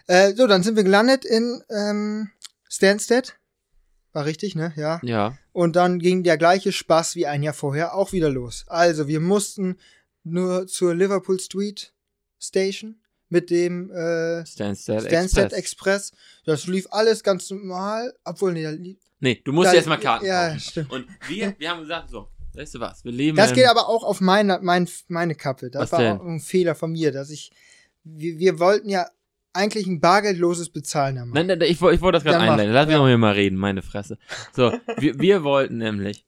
[0.07, 2.31] Äh, so, dann sind wir gelandet in ähm,
[2.69, 3.37] Stansted.
[4.13, 4.73] War richtig, ne?
[4.77, 5.01] Ja.
[5.03, 5.37] Ja.
[5.53, 8.65] Und dann ging der gleiche Spaß wie ein Jahr vorher auch wieder los.
[8.69, 9.79] Also, wir mussten
[10.23, 11.93] nur zur Liverpool Street
[12.39, 13.02] Station
[13.33, 15.53] mit dem äh, Stansted, Express.
[15.53, 16.13] Express.
[16.45, 20.61] Das lief alles ganz normal, obwohl nee, nee du musst erstmal Karten ja, kaufen.
[20.61, 20.93] stimmt.
[20.93, 24.05] Und wir, wir haben gesagt, so, weißt du was, wir leben Das geht aber auch
[24.05, 25.71] auf meine, meine, meine Kappe.
[25.71, 26.19] Das was war denn?
[26.19, 27.51] auch ein Fehler von mir, dass ich
[28.05, 29.07] wir, wir wollten ja
[29.55, 31.31] eigentlich ein bargeldloses Bezahlen haben.
[31.31, 32.73] Nein, nein, ich, ich wollte das gerade einleiten.
[32.73, 33.17] Lass mich ja.
[33.17, 34.19] mal reden, meine Fresse.
[34.55, 36.27] So, wir, wir wollten nämlich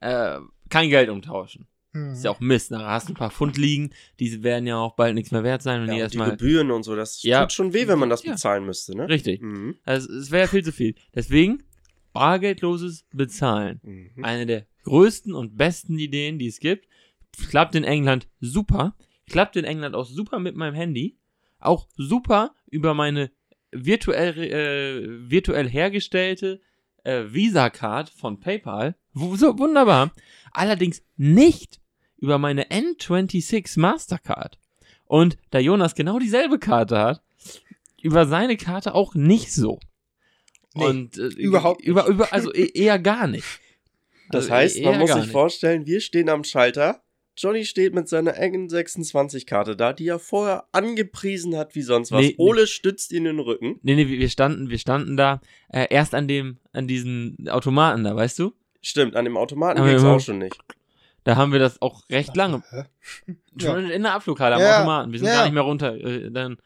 [0.00, 0.38] äh,
[0.70, 1.68] kein Geld umtauschen.
[1.92, 2.12] Hm.
[2.12, 2.70] Ist ja auch Mist.
[2.70, 5.62] Da hast du ein paar Pfund liegen, die werden ja auch bald nichts mehr wert
[5.62, 5.82] sein.
[5.82, 8.10] Und ja, die, und die Gebühren und so, das ja, tut schon weh, wenn man
[8.10, 8.32] das ja.
[8.32, 9.08] bezahlen müsste, ne?
[9.08, 9.42] Richtig.
[9.42, 9.76] Mhm.
[9.84, 10.94] Also es wäre viel zu viel.
[11.14, 11.62] Deswegen
[12.12, 13.80] bargeldloses Bezahlen.
[13.82, 14.24] Mhm.
[14.24, 16.88] Eine der größten und besten Ideen, die es gibt.
[17.48, 18.96] Klappt in England super.
[19.26, 21.18] Klappt in England auch super mit meinem Handy
[21.62, 23.30] auch super über meine
[23.70, 26.60] virtuell, äh, virtuell hergestellte
[27.04, 28.96] äh, Visa-Card von PayPal.
[29.14, 30.12] So wunderbar.
[30.52, 31.80] Allerdings nicht
[32.22, 34.58] über meine N26 Mastercard.
[35.06, 37.22] Und da Jonas genau dieselbe Karte hat,
[38.00, 39.78] über seine Karte auch nicht so.
[40.74, 43.60] Nee, und äh, überhaupt über, über also e-, eher gar nicht.
[44.30, 45.32] Das also heißt, man muss sich nicht.
[45.32, 47.02] vorstellen, wir stehen am Schalter
[47.36, 52.20] Johnny steht mit seiner engen 26-Karte da, die er vorher angepriesen hat wie sonst was.
[52.20, 52.66] Nee, Ole nee.
[52.66, 53.78] stützt ihn in den Rücken.
[53.82, 55.40] Nee, nee, wir standen, wir standen da
[55.72, 58.52] äh, erst an dem, an diesen Automaten da, weißt du?
[58.82, 60.58] Stimmt, an dem Automaten ging es auch schon nicht.
[61.24, 62.62] Da haben wir das auch recht lange.
[63.56, 63.90] Schon ja.
[63.90, 64.78] in der Abflughalle am ja.
[64.78, 65.12] Automaten.
[65.12, 65.34] Wir sind ja.
[65.34, 65.94] gar nicht mehr runter.
[65.94, 66.56] Äh, dann,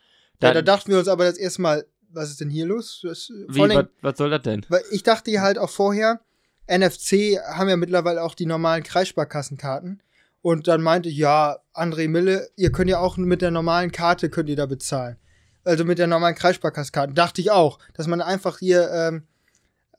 [0.41, 3.01] da, da dachten wir uns aber das erste Mal, was ist denn hier los?
[3.03, 4.65] Das, Wie, was, was soll das denn?
[4.69, 6.21] Weil ich dachte halt auch vorher,
[6.69, 10.03] NFC haben ja mittlerweile auch die normalen Kreissparkassenkarten.
[10.43, 14.31] Und dann meinte ich, ja, André Mille, ihr könnt ja auch mit der normalen Karte
[14.31, 15.17] könnt ihr da bezahlen.
[15.65, 17.15] Also mit der normalen Kreissparkassenkarte.
[17.15, 19.27] Dachte ich auch, dass man einfach hier, ähm,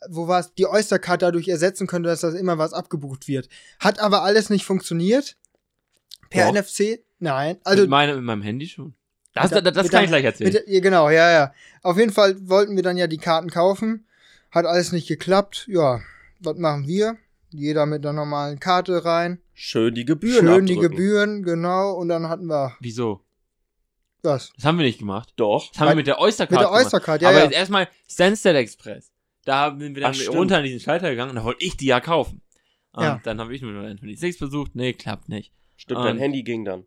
[0.10, 3.50] wo war es, die Oystercard dadurch ersetzen könnte, dass das immer was abgebucht wird.
[3.80, 5.38] Hat aber alles nicht funktioniert.
[6.30, 6.62] Per Doch.
[6.62, 7.04] NFC?
[7.20, 7.58] Nein.
[7.64, 8.94] Also, mit, meine, mit meinem Handy schon.
[9.34, 10.52] Das, das, das, kann ich gleich erzählen.
[10.52, 11.54] Mit, ja, genau, ja, ja.
[11.84, 14.08] Auf jeden Fall wollten wir dann ja die Karten kaufen.
[14.52, 15.68] Hat alles nicht geklappt.
[15.70, 16.02] Ja,
[16.40, 17.18] was machen wir?
[17.50, 19.40] Jeder mit einer normalen Karte rein.
[19.54, 20.68] Schön die Gebühren Schön abdrücken.
[20.68, 21.94] die Gebühren, genau.
[21.94, 22.76] Und dann hatten wir.
[22.80, 23.22] Wieso?
[24.24, 24.52] Was?
[24.56, 25.34] Das haben wir nicht gemacht.
[25.36, 25.72] Doch.
[25.72, 27.30] Das haben wir mit der Oystercard Mit der Oystercard, ja.
[27.30, 27.44] Aber ja.
[27.46, 29.12] jetzt erstmal Stansted Express.
[29.48, 31.86] Da sind wir dann Ach, runter an diesen Schalter gegangen und da wollte ich die
[31.86, 32.42] ja kaufen.
[32.92, 33.22] Und ja.
[33.24, 34.76] dann habe ich mit meinem 26 versucht.
[34.76, 35.54] Nee, klappt nicht.
[35.78, 36.86] Stimmt, und dein Handy ging dann.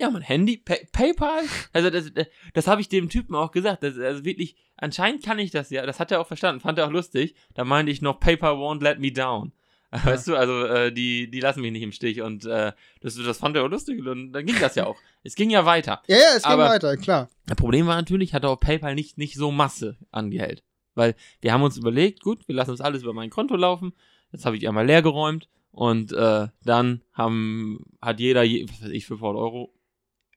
[0.00, 1.42] Ja, mein Handy, Pay PayPal.
[1.74, 3.82] Also das, das, das habe ich dem Typen auch gesagt.
[3.82, 5.84] Das, also wirklich, anscheinend kann ich das ja.
[5.84, 7.34] Das hat er auch verstanden, fand er auch lustig.
[7.52, 9.52] Da meinte ich noch, PayPal won't let me down.
[9.92, 10.02] Ja.
[10.06, 13.36] Weißt du, also äh, die, die lassen mich nicht im Stich und äh, das, das
[13.36, 14.96] fand er auch lustig und dann ging das ja auch.
[15.24, 16.02] es ging ja weiter.
[16.06, 17.28] Ja, ja, es ging Aber weiter, klar.
[17.44, 20.62] Das Problem war natürlich, hatte auch PayPal nicht, nicht so Masse an Geld.
[20.94, 23.92] Weil wir haben uns überlegt, gut, wir lassen uns alles über mein Konto laufen.
[24.32, 28.90] Jetzt habe ich einmal leer geräumt und äh, dann haben, hat jeder, je, was weiß
[28.90, 29.74] ich, 500 Euro.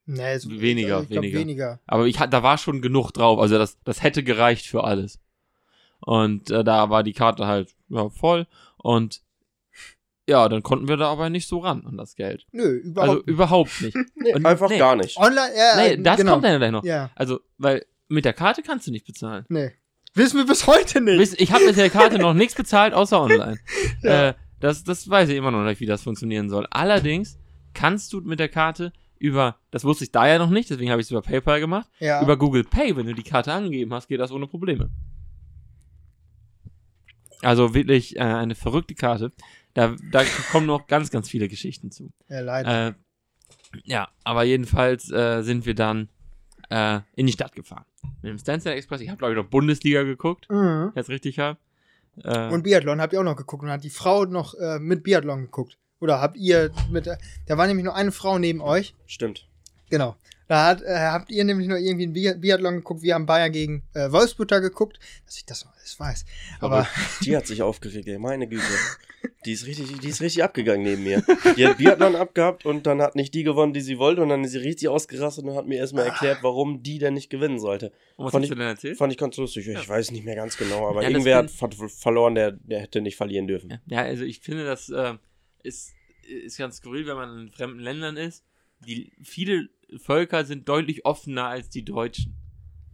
[0.06, 1.39] Nee, so, weniger, ich, ich weniger.
[1.39, 1.80] weniger.
[1.88, 5.20] Aber ich, da war schon genug drauf, also das, das hätte gereicht für alles.
[6.00, 9.22] Und äh, da war die Karte halt ja, voll und
[10.28, 12.48] ja, dann konnten wir da aber nicht so ran an das Geld.
[12.52, 13.98] Nö, überhaupt Also überhaupt nicht.
[14.15, 14.78] nee, Und, einfach nee.
[14.78, 15.18] gar nicht.
[15.18, 16.34] Online, ja, nee, das genau.
[16.34, 16.84] kommt dann gleich noch.
[16.84, 17.12] Ja.
[17.15, 19.46] Also, weil mit der Karte kannst du nicht bezahlen.
[19.50, 19.72] Nee.
[20.15, 21.39] Wissen wir bis heute nicht.
[21.41, 23.60] Ich habe mit der Karte noch nichts bezahlt, außer online.
[24.01, 24.30] ja.
[24.30, 26.65] äh, das, das weiß ich immer noch nicht, wie das funktionieren soll.
[26.71, 27.38] Allerdings
[27.73, 31.01] kannst du mit der Karte über, das wusste ich da ja noch nicht, deswegen habe
[31.01, 32.21] ich es über PayPal gemacht, ja.
[32.21, 34.89] über Google Pay, wenn du die Karte angegeben hast, geht das ohne Probleme.
[37.41, 39.34] Also wirklich äh, eine verrückte Karte.
[39.73, 42.12] Da, da kommen noch ganz, ganz viele Geschichten zu.
[42.30, 42.88] Ja, leider.
[42.88, 42.93] Äh,
[43.84, 46.10] ja, aber jedenfalls äh, sind wir dann
[46.69, 47.86] äh, in die Stadt gefahren.
[48.21, 49.01] Mit dem Stansted Express.
[49.01, 50.49] Ich habe, glaube ich, noch Bundesliga geguckt.
[50.49, 50.91] Mhm.
[50.95, 51.58] Jetzt richtig habe.
[52.23, 53.63] Äh, und Biathlon habt ihr auch noch geguckt.
[53.63, 55.78] Und hat die Frau noch äh, mit Biathlon geguckt.
[55.99, 57.08] Oder habt ihr mit.
[57.08, 58.95] Da war nämlich nur eine Frau neben euch.
[59.06, 59.47] Stimmt.
[59.89, 60.15] Genau.
[60.47, 63.01] Da hat, äh, habt ihr nämlich noch irgendwie ein Biathlon geguckt.
[63.01, 66.25] Wir haben Bayern gegen äh, Wolfsburg geguckt, dass ich das noch alles weiß.
[66.60, 66.88] Aber, Aber
[67.23, 68.19] die hat sich aufgeregt, ey.
[68.19, 68.63] meine Güte.
[69.45, 71.23] Die ist richtig, die ist richtig abgegangen neben mir.
[71.58, 74.43] Die hat Biathlon abgehabt und dann hat nicht die gewonnen, die sie wollte und dann
[74.43, 77.91] ist sie richtig ausgerastet und hat mir erstmal erklärt, warum die denn nicht gewinnen sollte.
[78.17, 78.97] Und was fand hast ich, du denn erzählt?
[78.97, 79.65] Fand ich ganz lustig.
[79.65, 79.79] Ja.
[79.79, 83.15] Ich weiß nicht mehr ganz genau, aber ja, irgendwer hat verloren, der, der hätte nicht
[83.15, 83.79] verlieren dürfen.
[83.88, 85.15] Ja, also ich finde, das äh,
[85.63, 85.93] ist,
[86.27, 88.43] ist ganz skurril, wenn man in fremden Ländern ist.
[88.86, 92.36] Die, viele Völker sind deutlich offener als die Deutschen.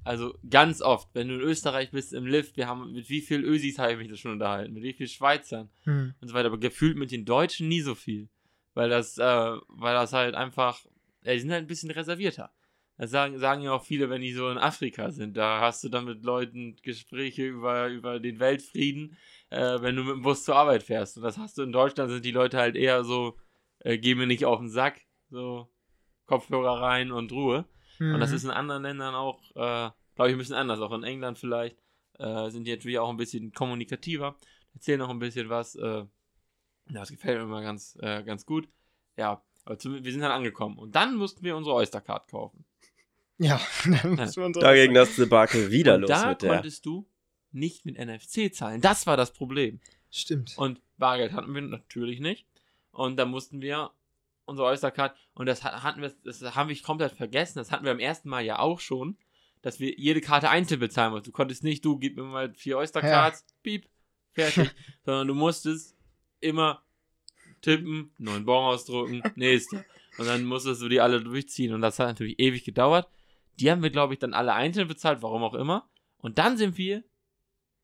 [0.03, 3.43] Also ganz oft, wenn du in Österreich bist im Lift, wir haben mit wie viel
[3.43, 6.15] Ösis habe ich mich das schon unterhalten, mit wie viel Schweizern hm.
[6.19, 8.29] und so weiter, aber gefühlt mit den Deutschen nie so viel.
[8.73, 9.23] Weil das, äh,
[9.67, 10.83] weil das halt einfach,
[11.23, 12.51] ja, die sind halt ein bisschen reservierter.
[12.97, 15.35] Das sagen, sagen ja auch viele, wenn die so in Afrika sind.
[15.35, 19.17] Da hast du dann mit Leuten Gespräche über, über den Weltfrieden,
[19.49, 21.17] äh, wenn du mit dem Bus zur Arbeit fährst.
[21.17, 23.37] Und das hast du in Deutschland, sind die Leute halt eher so,
[23.79, 25.70] äh, geh mir nicht auf den Sack, so
[26.31, 27.65] Kopfhörer rein und Ruhe.
[27.99, 28.13] Mhm.
[28.13, 28.35] Und das mhm.
[28.37, 30.79] ist in anderen Ländern auch, äh, glaube ich, ein bisschen anders.
[30.79, 31.75] Auch in England vielleicht
[32.19, 34.37] äh, sind die natürlich auch ein bisschen kommunikativer,
[34.73, 35.75] erzählen noch ein bisschen was.
[35.75, 36.05] Äh,
[36.87, 38.69] das gefällt mir immer ganz, äh, ganz gut.
[39.17, 40.77] Ja, aber zu, wir sind dann angekommen.
[40.77, 42.63] Und dann mussten wir unsere Oyster-Card kaufen.
[43.37, 44.49] Ja, dann ja.
[44.53, 46.49] dagegen das Debakel wieder und los da mit der.
[46.49, 47.09] Da konntest du
[47.51, 48.79] nicht mit NFC zahlen.
[48.79, 49.81] Das war das Problem.
[50.09, 50.57] Stimmt.
[50.57, 52.45] Und Bargeld hatten wir natürlich nicht.
[52.91, 53.91] Und da mussten wir
[54.51, 55.15] unsere Oystercard.
[55.33, 57.57] Und das hatten wir, das haben wir komplett vergessen.
[57.57, 59.17] Das hatten wir am ersten Mal ja auch schon,
[59.61, 61.25] dass wir jede Karte einzeln bezahlen mussten.
[61.25, 63.55] Du konntest nicht, du gib mir mal vier Oystercards, ja.
[63.63, 63.89] piep,
[64.33, 64.69] fertig.
[65.05, 65.97] Sondern du musstest
[66.39, 66.83] immer
[67.61, 69.85] tippen, neuen Bon ausdrucken, nächste.
[70.17, 71.73] Und dann musstest du die alle durchziehen.
[71.73, 73.07] Und das hat natürlich ewig gedauert.
[73.59, 75.89] Die haben wir, glaube ich, dann alle einzeln bezahlt, warum auch immer.
[76.17, 77.03] Und dann sind wir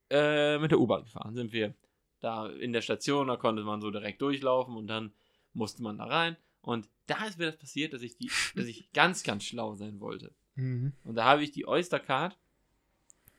[0.10, 1.36] äh, mit der U-Bahn gefahren.
[1.36, 1.75] Sind wir
[2.19, 5.13] da in der Station, da konnte man so direkt durchlaufen und dann
[5.53, 6.38] musste man da rein.
[6.67, 10.01] Und da ist mir das passiert, dass ich, die, dass ich ganz, ganz schlau sein
[10.01, 10.36] wollte.
[10.56, 10.91] Mhm.
[11.06, 12.38] Und da habe ich die Oyster Card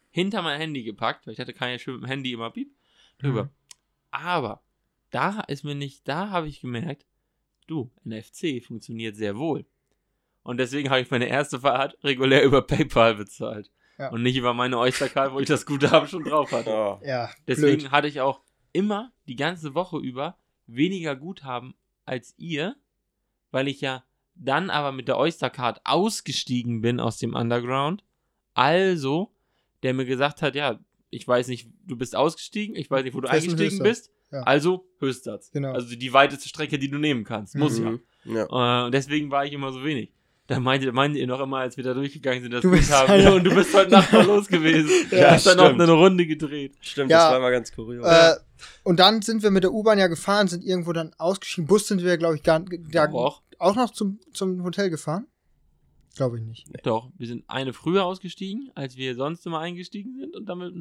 [0.08, 2.74] hinter mein Handy gepackt, weil ich hatte keine schön mit dem Handy immer Piep
[3.18, 3.44] drüber.
[3.44, 3.50] Mhm.
[4.12, 4.62] Aber
[5.10, 7.04] da ist mir nicht, da habe ich gemerkt,
[7.66, 9.66] du, NFC funktioniert sehr wohl.
[10.42, 13.70] Und deswegen habe ich meine erste Fahrt regulär über PayPal bezahlt.
[13.98, 14.08] Ja.
[14.08, 16.70] Und nicht über meine Oystercard, wo ich das Guthaben schon drauf hatte.
[16.70, 16.98] Oh.
[17.04, 17.90] Ja, deswegen blöd.
[17.90, 18.40] hatte ich auch
[18.72, 21.74] immer die ganze Woche über weniger Guthaben
[22.06, 22.74] als ihr,
[23.50, 28.04] weil ich ja dann aber mit der Oystercard ausgestiegen bin aus dem Underground.
[28.54, 29.34] Also,
[29.82, 30.78] der mir gesagt hat, ja,
[31.10, 34.10] ich weiß nicht, du bist ausgestiegen, ich weiß nicht, wo du Festen eingestiegen bist.
[34.30, 34.42] Ja.
[34.42, 35.50] Also Höchstsatz.
[35.52, 35.72] Genau.
[35.72, 37.56] Also die weiteste Strecke, die du nehmen kannst.
[37.56, 38.00] Muss mhm.
[38.24, 38.34] ja.
[38.34, 38.84] ja.
[38.84, 40.12] Und deswegen war ich immer so wenig.
[40.48, 43.20] Da meinte, meinte ihr noch immer, als wir da durchgegangen sind, dass du bist haben,
[43.20, 43.32] ja.
[43.32, 44.88] und du bist heute Nacht mal los gewesen.
[45.10, 46.74] ja, du hast dann noch eine Runde gedreht.
[46.80, 48.06] Stimmt, ja, das war mal ganz kurios.
[48.06, 48.34] Äh,
[48.82, 51.66] und dann sind wir mit der U-Bahn ja gefahren, sind irgendwo dann ausgeschieden.
[51.66, 53.42] Bus sind wir, glaube ich, gar, da, auch.
[53.58, 55.26] auch noch zum, zum Hotel gefahren.
[56.16, 56.66] Glaube ich nicht.
[56.82, 60.72] Doch, wir sind eine früher ausgestiegen, als wir sonst immer eingestiegen sind und damit.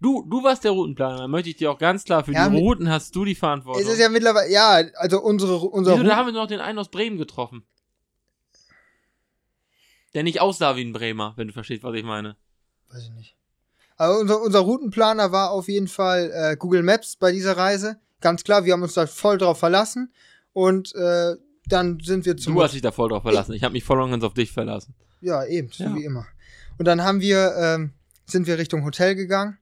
[0.00, 2.56] Du, du warst der Routenplaner, da möchte ich dir auch ganz klar für ja, die
[2.56, 3.82] Routen hast du die Verantwortung.
[3.82, 6.78] Es ist ja mittlerweile, ja, also unsere, unser Wieso, da haben wir noch den einen
[6.78, 7.66] aus Bremen getroffen.
[10.16, 12.36] Der nicht aussah wie ein Bremer, wenn du verstehst, was ich meine.
[12.90, 13.36] Weiß ich nicht.
[13.98, 18.00] Aber unser, unser Routenplaner war auf jeden Fall äh, Google Maps bei dieser Reise.
[18.22, 20.10] Ganz klar, wir haben uns da voll drauf verlassen.
[20.54, 21.34] Und äh,
[21.66, 22.54] dann sind wir zum.
[22.54, 23.52] Du hast dich da voll drauf verlassen.
[23.52, 24.94] Ich, ich habe mich voll und ganz auf dich verlassen.
[25.20, 25.94] Ja, eben, so ja.
[25.94, 26.26] wie immer.
[26.78, 27.92] Und dann haben wir, ähm,
[28.24, 29.58] sind wir Richtung Hotel gegangen.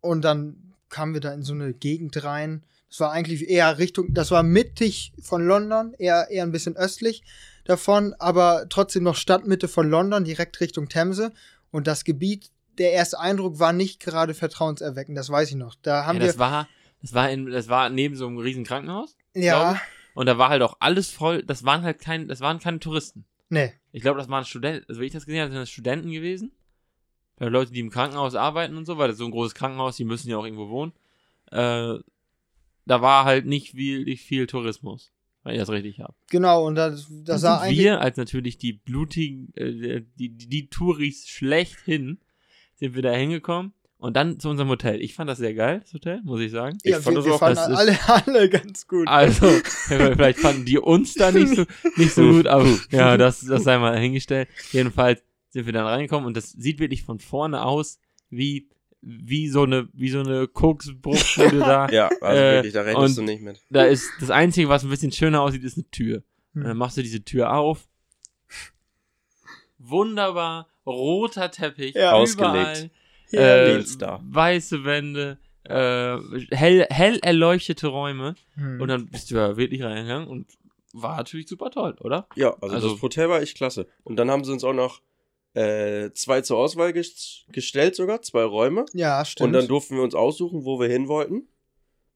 [0.00, 2.62] Und dann kamen wir da in so eine Gegend rein.
[2.88, 7.24] Das war eigentlich eher Richtung, das war mittig von London, eher, eher ein bisschen östlich
[7.68, 11.32] davon, aber trotzdem noch Stadtmitte von London, direkt Richtung Themse.
[11.70, 15.74] Und das Gebiet, der erste Eindruck war nicht gerade vertrauenserweckend, das weiß ich noch.
[15.82, 16.40] Da haben ja, das wir.
[16.40, 16.68] War,
[17.02, 19.16] das, war in, das war neben so einem riesen Krankenhaus.
[19.34, 19.80] Ja.
[20.14, 23.26] Und da war halt auch alles voll, das waren halt kein, das waren keine Touristen.
[23.48, 23.72] Nee.
[23.92, 26.52] Ich glaube, das waren Studenten, also wie ich das gesehen habe, sind das Studenten gewesen.
[27.38, 29.96] Oder Leute, die im Krankenhaus arbeiten und so, weil das ist so ein großes Krankenhaus,
[29.96, 30.92] die müssen ja auch irgendwo wohnen.
[31.50, 31.98] Äh,
[32.86, 35.12] da war halt nicht viel, nicht viel Tourismus.
[35.46, 36.12] Wenn ich das richtig habe.
[36.28, 37.78] Genau, und das, das sah eigentlich.
[37.78, 42.18] Wir als natürlich die blutigen, äh, die, die, die Touris schlechthin,
[42.74, 43.72] sind wir da hingekommen.
[43.98, 45.00] Und dann zu unserem Hotel.
[45.00, 46.78] Ich fand das sehr geil, das Hotel, muss ich sagen.
[46.82, 49.06] Ja, ich fand wir, das wir auch, fanden alle, alle ganz gut.
[49.06, 49.46] Also,
[49.86, 53.78] vielleicht fanden die uns da nicht so, nicht so gut, aber ja, das, das sei
[53.78, 54.48] mal hingestellt.
[54.72, 58.68] Jedenfalls sind wir dann reingekommen und das sieht wirklich von vorne aus wie
[59.02, 61.88] wie so eine, wie so eine Koksbruchbude da.
[61.88, 63.62] Ja, also äh, wirklich, da redest du nicht mit.
[63.70, 66.22] Da ist das Einzige, was ein bisschen schöner aussieht, ist eine Tür.
[66.54, 66.62] Hm.
[66.62, 67.88] Und dann machst du diese Tür auf.
[69.78, 72.90] Wunderbar, roter Teppich, ja, ausgelegt.
[73.32, 76.16] Äh, weiße Wände, äh,
[76.50, 78.34] hell, hell erleuchtete Räume.
[78.54, 78.80] Hm.
[78.80, 80.46] Und dann bist du ja wirklich reingegangen und
[80.92, 82.26] war natürlich super toll, oder?
[82.36, 83.86] Ja, also, also das Hotel war echt klasse.
[84.02, 85.02] Und dann haben sie uns auch noch
[85.56, 88.84] äh, zwei zur Auswahl ges gestellt sogar, zwei Räume.
[88.92, 89.46] Ja, stimmt.
[89.46, 91.48] Und dann durften wir uns aussuchen, wo wir hin wollten.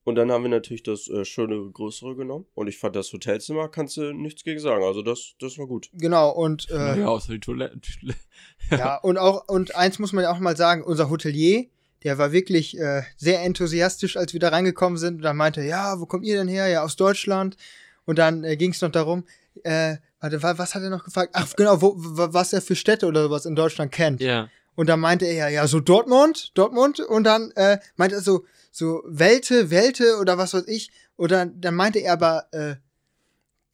[0.03, 2.45] Und dann haben wir natürlich das äh, schöne, größere genommen.
[2.53, 4.83] Und ich fand das Hotelzimmer, kannst du nichts gegen sagen.
[4.83, 5.89] Also das, das war gut.
[5.93, 7.79] Genau, und äh, ja, außer die Toilette.
[8.71, 11.65] ja, und auch, und eins muss man ja auch mal sagen, unser Hotelier,
[12.03, 15.17] der war wirklich äh, sehr enthusiastisch, als wir da reingekommen sind.
[15.17, 16.67] Und dann meinte, ja, wo kommt ihr denn her?
[16.67, 17.57] Ja, aus Deutschland.
[18.05, 19.23] Und dann äh, ging es noch darum,
[19.63, 21.31] äh, warte, was hat er noch gefragt?
[21.33, 24.21] Ach, genau, wo, was er für Städte oder was in Deutschland kennt.
[24.21, 24.49] Ja.
[24.75, 26.99] Und dann meinte er, ja, so Dortmund, Dortmund.
[26.99, 30.91] Und dann äh, meinte er so, so Welte, Welte oder was weiß ich.
[31.17, 32.75] Oder dann meinte er aber äh,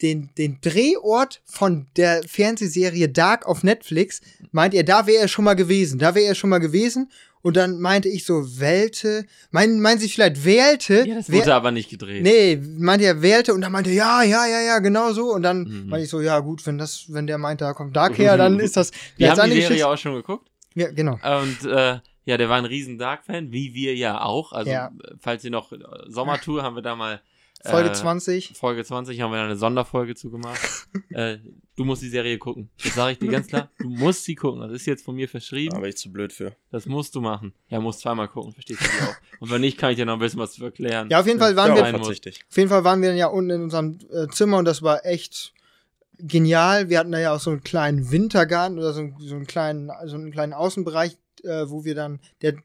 [0.02, 5.46] den, den Drehort von der Fernsehserie Dark auf Netflix, meint er, da wäre er schon
[5.46, 6.00] mal gewesen.
[6.00, 7.12] Da wäre er schon mal gewesen.
[7.42, 9.26] Und dann meinte ich so, Welte.
[9.52, 11.08] Meinen, meinen Sie vielleicht wählte?
[11.08, 12.24] Ja, das wurde aber nicht gedreht.
[12.24, 15.34] Nee, meinte er wählte und dann meinte er, ja, ja, ja, ja, genau so.
[15.34, 15.90] Und dann mhm.
[15.90, 18.60] meinte ich so, ja, gut, wenn das, wenn der meint, da kommt Dark her, dann
[18.60, 18.92] ist das.
[19.16, 20.50] Wir haben die Serie auch schon geguckt.
[20.76, 21.14] Ja, genau.
[21.14, 24.52] Und äh, ja, der war ein riesen Dark-Fan, wie wir ja auch.
[24.52, 24.92] Also, ja.
[25.20, 27.22] falls ihr noch äh, Sommertour haben wir da mal.
[27.64, 28.54] Folge äh, 20.
[28.56, 30.60] Folge 20 haben wir eine Sonderfolge zugemacht.
[31.10, 31.38] äh,
[31.76, 32.70] du musst die Serie gucken.
[32.84, 33.70] Das sage ich dir ganz klar.
[33.80, 34.62] Du musst sie gucken.
[34.62, 35.74] Das ist jetzt von mir verschrieben.
[35.74, 36.56] Da bin ich zu blöd für.
[36.72, 37.54] Das musst du machen.
[37.70, 39.16] Ja, musst zweimal gucken, verstehst du auch.
[39.42, 41.10] Und wenn nicht, kann ich dir noch ein bisschen was zu erklären.
[41.10, 41.84] Ja, auf jeden Fall waren wir.
[42.00, 45.54] Auf jeden Fall waren wir ja unten in unserem äh, Zimmer und das war echt
[46.20, 46.90] genial.
[46.90, 50.16] Wir hatten da ja auch so einen kleinen Wintergarten oder so, so einen kleinen, so
[50.16, 52.56] einen kleinen Außenbereich, äh, wo wir dann, der,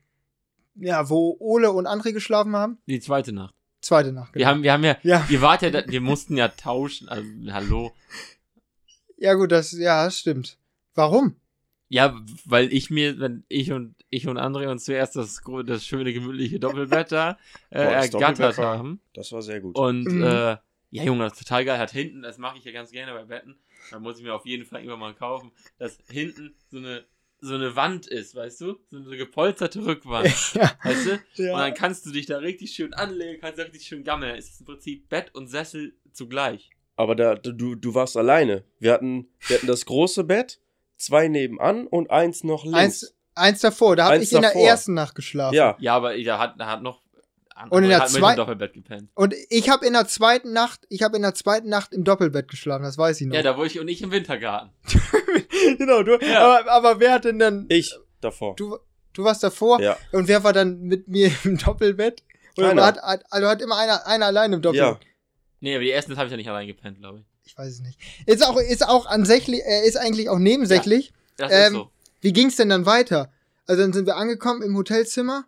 [0.77, 2.79] ja, wo Ole und André geschlafen haben.
[2.87, 3.55] Die zweite Nacht.
[3.83, 4.33] Zweite Nacht.
[4.33, 4.41] Genau.
[4.41, 5.27] Wir haben, wir haben ja, ja.
[5.29, 7.93] ihr wart ja, da, wir mussten ja tauschen, also, hallo.
[9.19, 10.57] Ja, gut, das, ja, das stimmt.
[10.95, 11.37] Warum?
[11.89, 16.13] Ja, weil ich mir, wenn ich und ich und André uns zuerst das, das schöne,
[16.13, 17.39] gemütliche Doppelbett da
[17.71, 19.01] äh, Boah, ergattert haben.
[19.15, 19.77] Das war sehr gut.
[19.77, 20.23] Und mhm.
[20.23, 20.57] äh,
[20.91, 21.79] ja, Junge, das ist total geil.
[21.79, 23.57] Hat hinten, das mache ich ja ganz gerne bei Betten.
[23.91, 27.05] Da muss ich mir auf jeden Fall irgendwann mal kaufen, dass hinten so eine
[27.43, 28.79] so eine Wand ist, weißt du?
[28.89, 30.33] So eine gepolsterte Rückwand.
[30.55, 30.73] Ja.
[30.85, 31.43] Weißt du?
[31.43, 31.55] Ja.
[31.55, 34.37] Und dann kannst du dich da richtig schön anlegen, kannst da richtig schön gammeln.
[34.37, 36.71] Es ist im Prinzip Bett und Sessel zugleich.
[36.97, 38.65] Aber da, du, du warst alleine.
[38.79, 40.61] Wir hatten, wir hatten das große Bett,
[40.97, 42.79] zwei nebenan und eins noch links.
[42.79, 44.51] Eins, eins davor, da habe ich davor.
[44.53, 45.55] in der ersten Nacht geschlafen.
[45.55, 47.02] Ja, ja aber da hat, da hat noch
[47.71, 49.11] und in der zweiten Doppelbett gepennt.
[49.15, 52.49] Und ich habe in der zweiten Nacht, ich habe in der zweiten Nacht im Doppelbett
[52.49, 53.35] geschlafen, das weiß ich noch.
[53.35, 54.71] Ja, da wo ich und ich im Wintergarten.
[55.79, 56.19] genau, du.
[56.19, 56.41] Ja.
[56.41, 57.67] Aber, aber wer hat denn dann?
[57.69, 58.57] Ich davor.
[58.57, 58.79] Du,
[59.13, 59.81] du warst davor.
[59.81, 59.97] Ja.
[60.13, 62.23] Und wer war dann mit mir im Doppelbett?
[62.57, 65.03] Oder hat, hat, also hat immer einer, einer allein im Doppelbett?
[65.03, 65.09] Ja.
[65.61, 67.25] Nee, aber die ersten habe ich ja nicht allein gepennt, glaube ich.
[67.45, 67.99] Ich weiß es nicht.
[68.27, 71.13] Ist auch, ist auch ansächlich, äh, ist eigentlich auch nebensächlich.
[71.39, 71.91] Ja, das ähm, ist so.
[72.21, 73.33] Wie ging's denn dann weiter?
[73.67, 75.45] Also dann sind wir angekommen im Hotelzimmer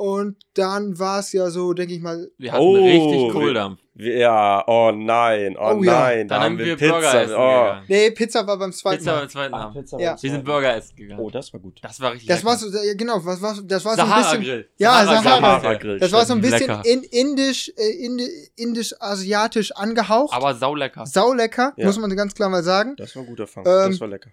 [0.00, 2.30] und dann war es ja so, denke ich mal.
[2.38, 3.80] Wir hatten oh, richtig Kohldampf.
[3.96, 5.92] Ja, oh nein, oh, oh ja.
[5.92, 6.26] nein.
[6.26, 6.92] Dann haben wir, wir Pizza.
[6.92, 7.36] Burger essen oh.
[7.36, 7.84] gegangen.
[7.86, 9.18] Nee, Pizza war beim zweiten Pizza Mal.
[9.18, 9.60] beim zweiten Mal.
[9.60, 10.16] Ah, Pizza ja.
[10.18, 11.20] Wir sind Burger essen gegangen.
[11.20, 11.80] Oh, das war gut.
[11.82, 12.48] Das war richtig Das lecker.
[12.48, 14.42] war so, ja, genau, was war, das war so ein bisschen.
[14.42, 14.68] Grill.
[14.78, 15.98] Ja, Sahara, Sahara Grill.
[15.98, 20.34] Das war so ein bisschen in, indisch, äh, indisch-asiatisch angehaucht.
[20.34, 21.04] Aber saulecker.
[21.04, 21.84] Saulecker, ja.
[21.84, 22.96] muss man ganz klar mal sagen.
[22.96, 23.66] Das war ein guter Fang.
[23.66, 24.30] Ähm, das war lecker.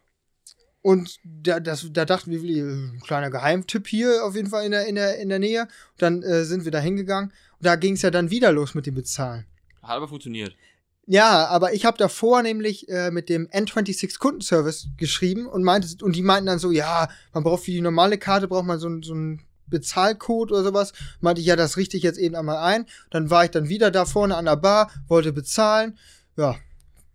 [0.88, 4.86] Und da, das, da dachten wir, ein kleiner Geheimtipp hier auf jeden Fall in der,
[4.86, 5.64] in der, in der Nähe.
[5.64, 7.32] Und dann äh, sind wir da hingegangen.
[7.60, 9.46] Und da ging es ja dann wieder los mit dem Bezahlen.
[9.84, 10.56] Hat aber funktioniert.
[11.06, 16.16] Ja, aber ich habe davor nämlich äh, mit dem N26 Kundenservice geschrieben und meinte, und
[16.16, 19.14] die meinten dann so, ja, man braucht für die normale Karte braucht man so, so
[19.14, 20.94] einen Bezahlcode oder sowas.
[21.20, 22.86] Meinte ich, ja, das richte ich jetzt eben einmal ein.
[23.10, 25.98] Dann war ich dann wieder da vorne an der Bar, wollte bezahlen.
[26.38, 26.56] Ja,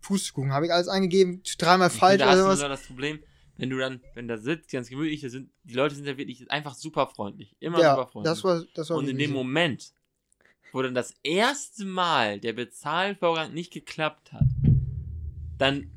[0.03, 2.59] Pustekuchen, habe ich alles eingegeben, dreimal falsch oder sowas.
[2.59, 3.19] Das Problem,
[3.63, 6.75] wenn du dann, wenn da sitzt, ganz gemütlich, sind, die Leute sind ja wirklich einfach
[6.75, 7.55] super freundlich.
[7.61, 8.29] Immer ja, super freundlich.
[8.29, 9.93] Das war, das war Und in dem Moment,
[10.73, 14.43] wo dann das erste Mal der Bezahlvorgang nicht geklappt hat,
[15.57, 15.89] dann,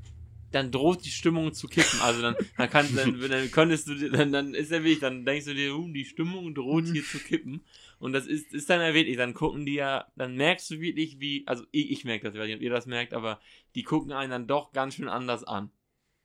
[0.52, 2.00] dann droht die Stimmung zu kippen.
[2.02, 5.46] Also dann, dann, kann, dann, dann könntest du, dann, dann ist ja wirklich, dann denkst
[5.46, 7.64] du dir, uh, die Stimmung droht hier zu kippen.
[7.98, 11.42] Und das ist, ist dann wirklich, dann gucken die ja, dann merkst du wirklich, wie,
[11.48, 13.40] also ich, ich merke das, ich weiß nicht, ob ihr das merkt, aber
[13.74, 15.72] die gucken einen dann doch ganz schön anders an.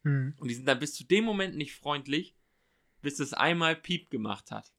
[0.03, 0.35] Mhm.
[0.37, 2.35] Und die sind dann bis zu dem Moment nicht freundlich,
[3.01, 4.71] bis es einmal Piep gemacht hat.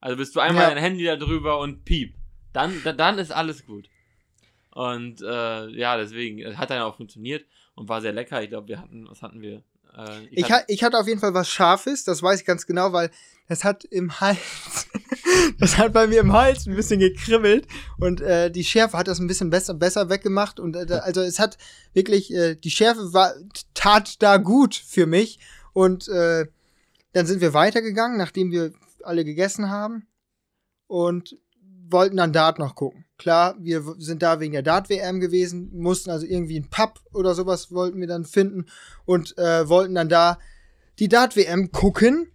[0.00, 0.70] Also bist du einmal ja.
[0.70, 2.14] dein Handy da drüber und Piep.
[2.52, 3.88] Dann, dann ist alles gut.
[4.70, 8.42] Und äh, ja, deswegen hat dann auch funktioniert und war sehr lecker.
[8.42, 9.62] Ich glaube, wir hatten, was hatten wir?
[9.98, 12.66] Äh, ich, ich, hatte, ich hatte auf jeden Fall was Scharfes, das weiß ich ganz
[12.66, 13.10] genau, weil
[13.48, 14.38] das hat im Hals,
[15.58, 17.66] das hat bei mir im Hals ein bisschen gekribbelt
[17.98, 21.38] und äh, die Schärfe hat das ein bisschen besser, besser weggemacht und äh, also es
[21.38, 21.58] hat
[21.94, 23.34] wirklich, äh, die Schärfe war,
[23.74, 25.40] tat da gut für mich
[25.72, 26.46] und äh,
[27.12, 30.06] dann sind wir weitergegangen, nachdem wir alle gegessen haben
[30.86, 31.36] und
[31.90, 33.04] wollten dann Dart noch gucken.
[33.18, 37.72] Klar, wir sind da wegen der Dart-WM gewesen, mussten also irgendwie einen Pub oder sowas
[37.72, 38.66] wollten wir dann finden
[39.04, 40.38] und äh, wollten dann da
[40.98, 42.32] die Dart-WM gucken.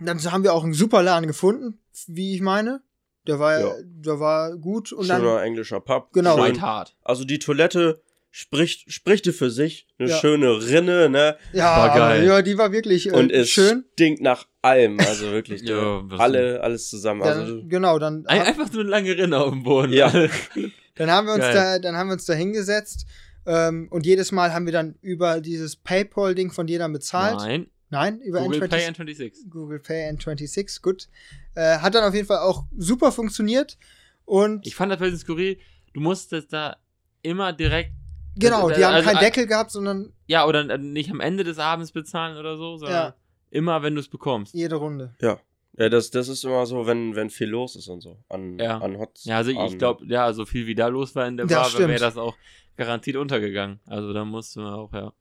[0.00, 2.82] Dann haben wir auch einen super Laden gefunden, wie ich meine.
[3.28, 3.74] Der war, ja.
[3.84, 4.92] der war gut.
[4.92, 6.12] Und Schöner dann, englischer Pub.
[6.12, 6.44] Genau.
[6.44, 6.96] Schön hart.
[7.02, 9.86] Also die Toilette spricht, spricht für sich.
[9.98, 10.16] Eine ja.
[10.16, 11.36] schöne Rinne, ne?
[11.52, 12.26] Ja, war geil.
[12.26, 13.84] ja, die war wirklich äh, Und es schön.
[13.92, 15.62] stinkt nach allem, also wirklich.
[15.64, 17.20] ja, alle, alles zusammen.
[17.20, 18.26] Dann, also, genau, dann.
[18.26, 19.92] Ein, einfach so eine lange Rinne auf dem Boden.
[19.92, 20.10] Ja.
[20.96, 21.54] dann haben wir uns geil.
[21.54, 23.06] da, dann haben wir uns da hingesetzt.
[23.44, 27.36] Ähm, und jedes Mal haben wir dann über dieses PayPal-Ding von jeder bezahlt.
[27.36, 27.66] Nein.
[27.90, 29.50] Nein, über Google N20, Pay N26.
[29.50, 31.08] Google Pay N26, gut.
[31.54, 33.76] Äh, hat dann auf jeden Fall auch super funktioniert.
[34.24, 35.58] Und ich fand das ein bisschen skurril.
[35.92, 36.78] Du musstest da
[37.20, 37.92] immer direkt
[38.36, 40.12] Genau, die haben also, keinen Deckel gehabt, sondern.
[40.26, 43.14] Ja, oder nicht am Ende des Abends bezahlen oder so, sondern ja.
[43.50, 44.54] immer, wenn du es bekommst.
[44.54, 45.14] Jede Runde.
[45.20, 45.38] Ja.
[45.78, 48.18] Ja, das, das ist immer so, wenn, wenn viel los ist und so.
[48.28, 48.78] An, ja.
[48.78, 49.24] an Hots.
[49.24, 51.98] Ja, also ich glaube, ja, so viel wie da los war in der Bar, wäre
[51.98, 52.36] das auch
[52.76, 53.80] garantiert untergegangen.
[53.86, 55.12] Also da musste man auch, ja.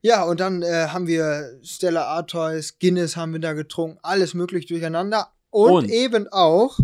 [0.00, 4.66] Ja, und dann äh, haben wir Stella Artois, Guinness haben wir da getrunken, alles möglich
[4.66, 5.28] durcheinander.
[5.50, 5.90] Und, und?
[5.90, 6.76] eben auch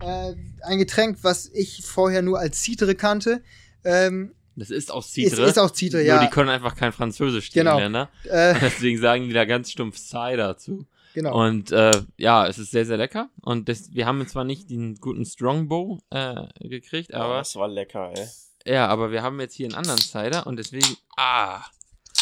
[0.00, 3.42] äh, ein Getränk, was ich vorher nur als Citre kannte.
[3.86, 5.42] Ähm, das ist auch Citre.
[5.42, 6.16] Ist, ist auch Citre, ja.
[6.16, 7.78] Nur die können einfach kein Französisch, die genau.
[7.78, 8.10] Länder.
[8.24, 10.86] Äh, Deswegen sagen die da ganz stumpf Cider dazu.
[11.14, 11.46] Genau.
[11.46, 13.30] Und äh, ja, es ist sehr, sehr lecker.
[13.42, 17.34] Und das, wir haben zwar nicht den guten Strongbow äh, gekriegt, aber.
[17.34, 18.26] Oh, das war lecker, ey.
[18.66, 20.96] Ja, aber wir haben jetzt hier einen anderen Cider und deswegen.
[21.16, 21.64] Ah!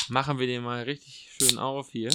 [0.09, 2.11] Machen wir den mal richtig schön auf hier.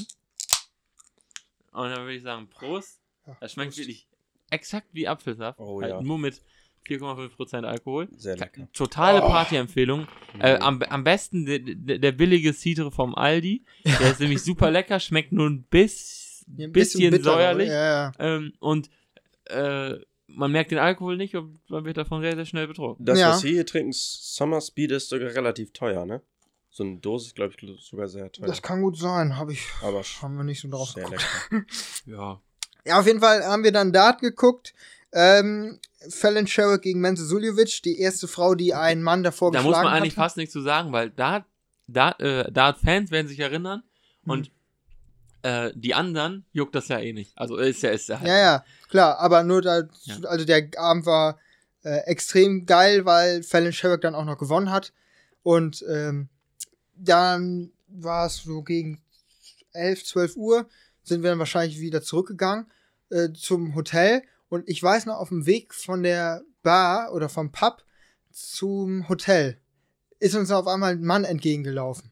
[1.72, 3.00] Und dann würde ich sagen, Prost.
[3.40, 3.80] Das schmeckt Prost.
[3.80, 4.08] wirklich
[4.50, 5.60] exakt wie Apfelsaft.
[5.60, 6.02] Oh, halt ja.
[6.02, 6.42] Nur mit
[6.90, 8.08] 4,5% Alkohol.
[8.16, 8.68] Sehr lecker.
[8.74, 9.28] Totale oh.
[9.28, 10.08] Partyempfehlung.
[10.40, 11.60] Äh, am, am besten der,
[12.00, 13.64] der billige Citre vom Aldi.
[13.86, 17.70] Der ist nämlich super lecker, schmeckt nur ein bis, ja, ein bisschen, bisschen säuerlich.
[17.70, 18.12] Ja, ja.
[18.20, 18.90] Ähm, und
[19.46, 19.96] äh,
[20.28, 23.06] man merkt den Alkohol nicht und man wird davon sehr, sehr schnell betrunken.
[23.06, 26.22] Das, was wir hier trinken, Summer Speed, ist sogar relativ teuer, ne?
[26.72, 28.46] So eine Dose ist, glaube ich, sogar sehr teuer.
[28.46, 29.66] Das kann gut sein, habe ich.
[29.82, 31.24] Aber haben wir nicht so drauf sehr geguckt.
[31.52, 31.66] lecker.
[32.06, 32.42] ja.
[32.86, 34.74] Ja, auf jeden Fall haben wir dann Dart geguckt.
[35.12, 39.76] Ähm, Fallon Sherrick gegen Menze Suljovic, die erste Frau, die einen Mann davor da geschlagen
[39.76, 39.76] hat.
[39.76, 40.24] Da muss man eigentlich hat.
[40.24, 41.46] fast nichts zu sagen, weil Dart,
[41.88, 43.84] Dart, äh, Dart-Fans werden sich erinnern
[44.24, 44.32] mhm.
[44.32, 44.52] und
[45.42, 47.38] äh, die anderen juckt das ja eh nicht.
[47.38, 48.28] Also ist ja, ist ja halt.
[48.28, 50.20] Ja, ja, klar, aber nur da, ja.
[50.26, 51.40] also der Abend war
[51.84, 54.94] äh, extrem geil, weil Fallon Sherrick dann auch noch gewonnen hat.
[55.44, 56.30] Und ähm,
[56.96, 59.02] dann war es so gegen
[59.74, 60.70] 11, 12 Uhr,
[61.04, 62.70] sind wir dann wahrscheinlich wieder zurückgegangen
[63.10, 64.24] äh, zum Hotel.
[64.50, 67.84] Und ich weiß noch, auf dem Weg von der Bar oder vom Pub
[68.32, 69.58] zum Hotel
[70.20, 72.12] ist uns auf einmal ein Mann entgegengelaufen.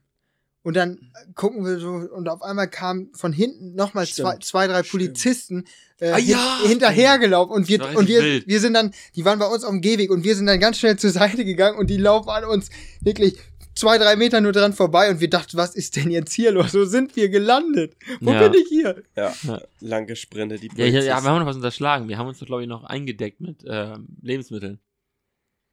[0.63, 4.83] Und dann gucken wir so, und auf einmal kamen von hinten nochmal zwei, zwei, drei
[4.83, 5.63] Polizisten
[5.99, 7.55] äh, ah, ja, hinterhergelaufen.
[7.55, 10.25] Und wir, und wir, wir sind dann, die waren bei uns auf dem Gehweg und
[10.25, 12.69] wir sind dann ganz schnell zur Seite gegangen und die laufen an uns
[12.99, 13.37] wirklich
[13.77, 16.73] zwei, drei Meter nur dran vorbei und wir dachten, was ist denn jetzt hier los?
[16.73, 17.95] Wo sind wir gelandet?
[18.19, 18.47] Wo ja.
[18.47, 19.03] bin ich hier?
[19.15, 19.33] Ja,
[19.79, 22.07] lang gesprintet, die ja, ja, ja, wir haben noch was unterschlagen.
[22.07, 24.79] Wir haben uns, glaube ich, noch eingedeckt mit äh, Lebensmitteln.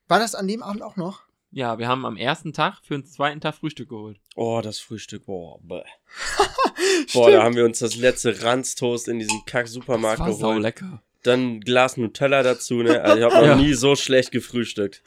[0.07, 1.23] War das an dem Abend auch noch?
[1.51, 4.19] Ja, wir haben am ersten Tag für den zweiten Tag Frühstück geholt.
[4.35, 5.59] Oh, das Frühstück, boah.
[7.13, 10.37] boah, da haben wir uns das letzte Ranztoast in diesem Kack-Supermarkt geholt.
[10.37, 11.01] Sau lecker.
[11.23, 13.01] Dann ein Glas Nutella dazu, ne?
[13.01, 13.55] Also ich habe noch ja.
[13.55, 15.01] nie so schlecht gefrühstückt.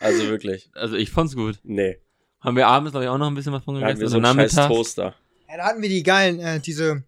[0.00, 0.68] Also wirklich.
[0.74, 1.58] Also ich fand's gut.
[1.62, 1.98] Nee.
[2.40, 3.90] Haben wir abends, glaube ich, auch noch ein bisschen was von gegessen.
[3.90, 5.14] Hatten wir so einen scheiß Toaster.
[5.48, 7.02] Ja, da hatten wir die geilen, äh, diese,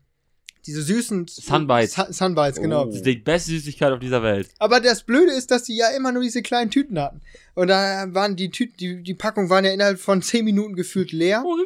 [0.67, 1.95] diese süßen Sunbites.
[1.95, 2.87] Sun Sunbites, genau.
[2.87, 4.49] Das ist die beste Süßigkeit auf dieser Welt.
[4.59, 7.21] Aber das Blöde ist, dass die ja immer nur diese kleinen Tüten hatten.
[7.55, 11.13] Und da waren die Tüten, die, die Packungen waren ja innerhalb von 10 Minuten gefühlt
[11.13, 11.45] leer.
[11.45, 11.57] Oh,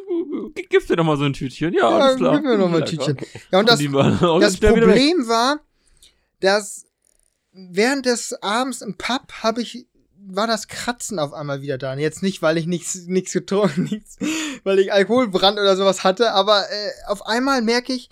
[0.69, 1.73] gibst dir doch mal so ein Tütchen.
[1.73, 2.35] Ja, ja alles klar.
[2.35, 3.17] Gib mir noch mal ein Tütchen.
[3.51, 5.59] Ja, und das, das Problem war,
[6.39, 6.85] dass
[7.51, 9.87] während des Abends im Pub habe ich
[10.27, 11.95] war das Kratzen auf einmal wieder da.
[11.95, 14.17] Jetzt nicht, weil ich nichts nichts getrunken, nichts,
[14.63, 18.09] weil ich Alkoholbrand oder sowas hatte, aber äh, auf einmal merke ich,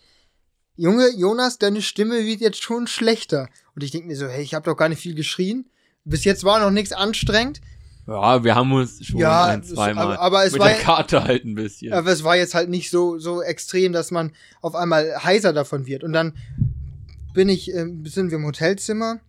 [0.75, 3.47] Junge, Jonas, deine Stimme wird jetzt schon schlechter.
[3.75, 5.69] Und ich denke mir so, hey, ich habe doch gar nicht viel geschrien.
[6.03, 7.61] Bis jetzt war noch nichts anstrengend.
[8.07, 11.23] Ja, wir haben uns schon ja, ein, zweimal aber, aber es mit war, der Karte
[11.23, 11.93] halt ein bisschen.
[11.93, 15.85] Aber es war jetzt halt nicht so, so extrem, dass man auf einmal heiser davon
[15.85, 16.03] wird.
[16.03, 16.33] Und dann
[17.33, 19.19] bin ich, äh, sind wir im Hotelzimmer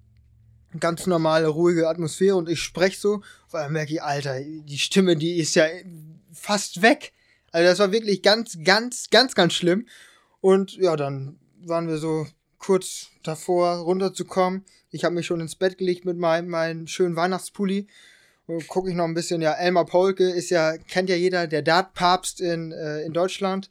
[0.81, 5.38] ganz normale, ruhige Atmosphäre und ich spreche so, weil merke ich, Alter, die Stimme, die
[5.38, 5.66] ist ja
[6.33, 7.12] fast weg.
[7.52, 9.87] Also das war wirklich ganz, ganz, ganz, ganz schlimm.
[10.40, 12.27] Und ja, dann waren wir so
[12.58, 14.64] kurz davor, runterzukommen.
[14.90, 17.87] Ich habe mich schon ins Bett gelegt mit meinem, meinem schönen Weihnachtspulli.
[18.68, 22.40] Gucke ich noch ein bisschen, ja, Elmar Polke ist ja, kennt ja jeder, der Dartpapst
[22.40, 23.70] in, äh, in Deutschland.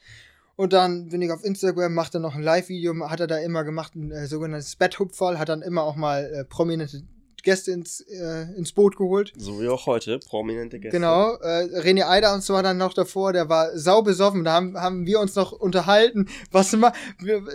[0.56, 3.64] Und dann bin ich auf Instagram, macht er noch ein Live-Video, hat er da immer
[3.64, 7.04] gemacht, ein äh, sogenanntes Betthupferl, hat dann immer auch mal äh, prominente
[7.44, 9.34] Gäste ins, äh, ins Boot geholt.
[9.38, 10.98] So wie auch heute, prominente Gäste.
[10.98, 14.54] Genau, äh, René Eider und so war dann noch davor, der war sau besoffen, da
[14.54, 16.94] haben, haben wir uns noch unterhalten, was immer,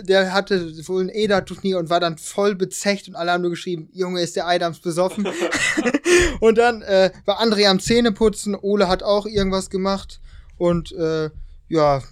[0.03, 3.88] der hatte wohl ein Eder-Turnier und war dann voll bezecht und alle haben nur geschrieben,
[3.92, 5.26] Junge, ist der Eidams besoffen.
[6.40, 10.20] und dann äh, war André am Zähneputzen, Ole hat auch irgendwas gemacht
[10.59, 11.30] und äh,
[11.68, 12.03] ja,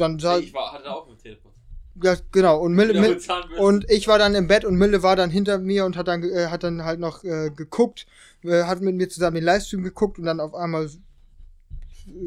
[0.00, 0.38] dann sah...
[0.38, 1.60] Ich war, hatte auch mit Zähneputzen.
[2.02, 2.60] Ja, genau.
[2.60, 3.18] Und, Mille, Mille,
[3.58, 6.22] und ich war dann im Bett und Mille war dann hinter mir und hat dann,
[6.22, 8.06] äh, hat dann halt noch äh, geguckt,
[8.42, 10.88] äh, hat mit mir zusammen den Livestream geguckt und dann auf einmal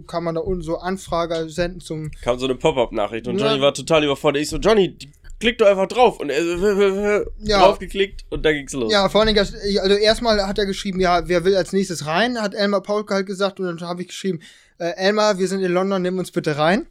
[0.08, 2.12] kann man da unten so Anfrage senden zum.
[2.22, 3.48] Kam so eine Pop-Up-Nachricht und ja.
[3.48, 4.42] Johnny war total überfordert.
[4.44, 4.96] Ich so, Johnny,
[5.40, 6.20] klick doch einfach drauf.
[6.20, 7.60] Und er äh, ja.
[7.60, 8.92] drauf geklickt und dann ging's los.
[8.92, 12.42] Ja, vor allen Dingen, also erstmal hat er geschrieben, ja, wer will als nächstes rein,
[12.42, 14.42] hat Elmar Paulke halt gesagt und dann habe ich geschrieben,
[14.78, 16.88] äh, Elmar, wir sind in London, nimm uns bitte rein.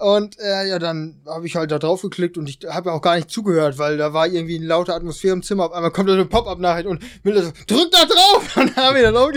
[0.00, 3.16] Und äh, ja, dann habe ich halt da drauf geklickt und ich habe auch gar
[3.16, 5.66] nicht zugehört, weil da war irgendwie eine laute Atmosphäre im Zimmer.
[5.66, 8.56] Auf einmal kommt da eine Pop-Up-Nachricht und Miller so, drück da drauf!
[8.56, 9.30] Und dann habe ich da drauf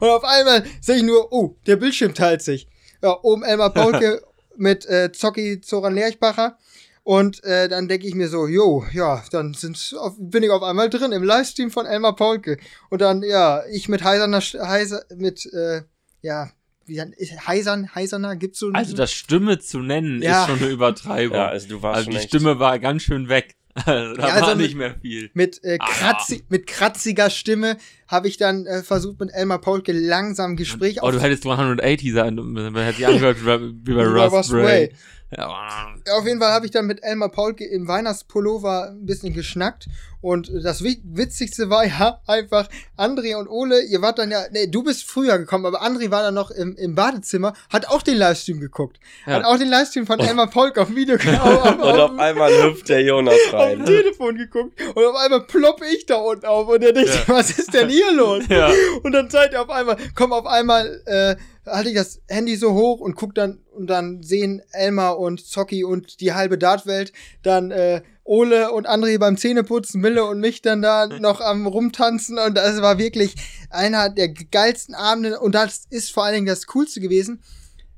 [0.00, 2.68] Und auf einmal sehe ich nur, oh, der Bildschirm teilt sich.
[3.02, 4.22] Ja, oben Elmar Paulke
[4.56, 6.58] mit äh, Zocki Zoran Lerchbacher.
[7.02, 10.90] Und äh, dann denke ich mir so, jo, ja, dann sind, bin ich auf einmal
[10.90, 12.58] drin im Livestream von Elmar Paulke.
[12.90, 15.80] Und dann, ja, ich mit heiserner, heiser, mit, äh,
[16.20, 16.50] ja,
[16.90, 20.42] wie Heisern, Heiserner gibt's so Also das Stimme zu nennen ja.
[20.42, 21.36] ist schon eine Übertreibung.
[21.36, 22.28] Ja, also du warst also die echt.
[22.28, 23.56] Stimme war ganz schön weg.
[23.86, 25.30] da ja, also war nicht mehr viel.
[25.32, 27.76] Mit, äh, kratzi ah, mit kratziger Stimme
[28.08, 32.34] habe ich dann äh, versucht, mit Elmar Paulke langsam Gespräch Oh, du hättest 180 sein,
[32.34, 34.92] man hätte sich angehört wie bei Russ Bray.
[35.36, 35.94] Ja.
[36.10, 39.86] Auf jeden Fall habe ich dann mit Elmar Paulke im Weihnachtspullover ein bisschen geschnackt.
[40.20, 44.82] Und das Witzigste war ja einfach, André und Ole, ihr wart dann ja, nee, du
[44.82, 48.60] bist früher gekommen, aber André war dann noch im, im Badezimmer, hat auch den Livestream
[48.60, 49.00] geguckt.
[49.26, 49.34] Ja.
[49.34, 51.82] Hat auch den Livestream von Elmar Paulke auf Video geguckt.
[51.82, 53.80] und auf einmal hüpft der Jonas rein.
[53.80, 54.80] Auf Telefon geguckt.
[54.94, 57.22] Und auf einmal ploppe ich da unten auf und er denkt, ja.
[57.34, 58.44] was ist denn hier los?
[58.48, 58.70] Ja.
[59.02, 62.72] Und dann seid ihr auf einmal, komm auf einmal, äh, halte ich das Handy so
[62.72, 67.12] hoch und guck dann und dann sehen Elmar und Zocki und die halbe Dartwelt
[67.42, 72.38] dann äh, Ole und André beim Zähneputzen, Mille und mich dann da noch am rumtanzen
[72.38, 73.34] und das war wirklich
[73.70, 77.42] einer der geilsten Abende und das ist vor allen Dingen das Coolste gewesen.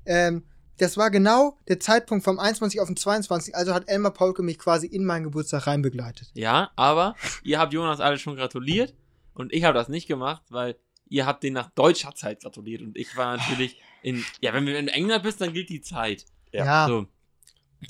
[0.07, 0.45] Ähm,
[0.79, 4.59] das war genau der Zeitpunkt vom 21 auf den 22, also hat Elmar Paulke mich
[4.59, 6.31] quasi in meinen Geburtstag reinbegleitet.
[6.33, 8.95] Ja, aber ihr habt Jonas alle schon gratuliert
[9.35, 10.77] und ich habe das nicht gemacht, weil
[11.11, 14.77] ihr habt den nach deutscher Zeit gratuliert und ich war natürlich in, ja, wenn du
[14.77, 16.25] in England bist, dann gilt die Zeit.
[16.53, 16.87] Ja.
[16.89, 17.07] So.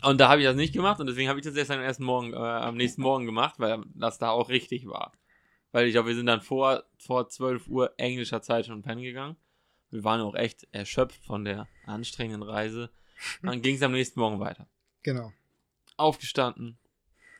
[0.00, 2.04] Und da habe ich das nicht gemacht und deswegen habe ich das erst am ersten
[2.04, 5.12] Morgen, äh, am nächsten Morgen gemacht, weil das da auch richtig war.
[5.70, 9.36] Weil ich glaube, wir sind dann vor, vor 12 Uhr englischer Zeit schon pennen gegangen.
[9.90, 12.90] Wir waren auch echt erschöpft von der anstrengenden Reise.
[13.42, 14.66] Dann ging es am nächsten Morgen weiter.
[15.02, 15.32] Genau.
[15.96, 16.78] Aufgestanden,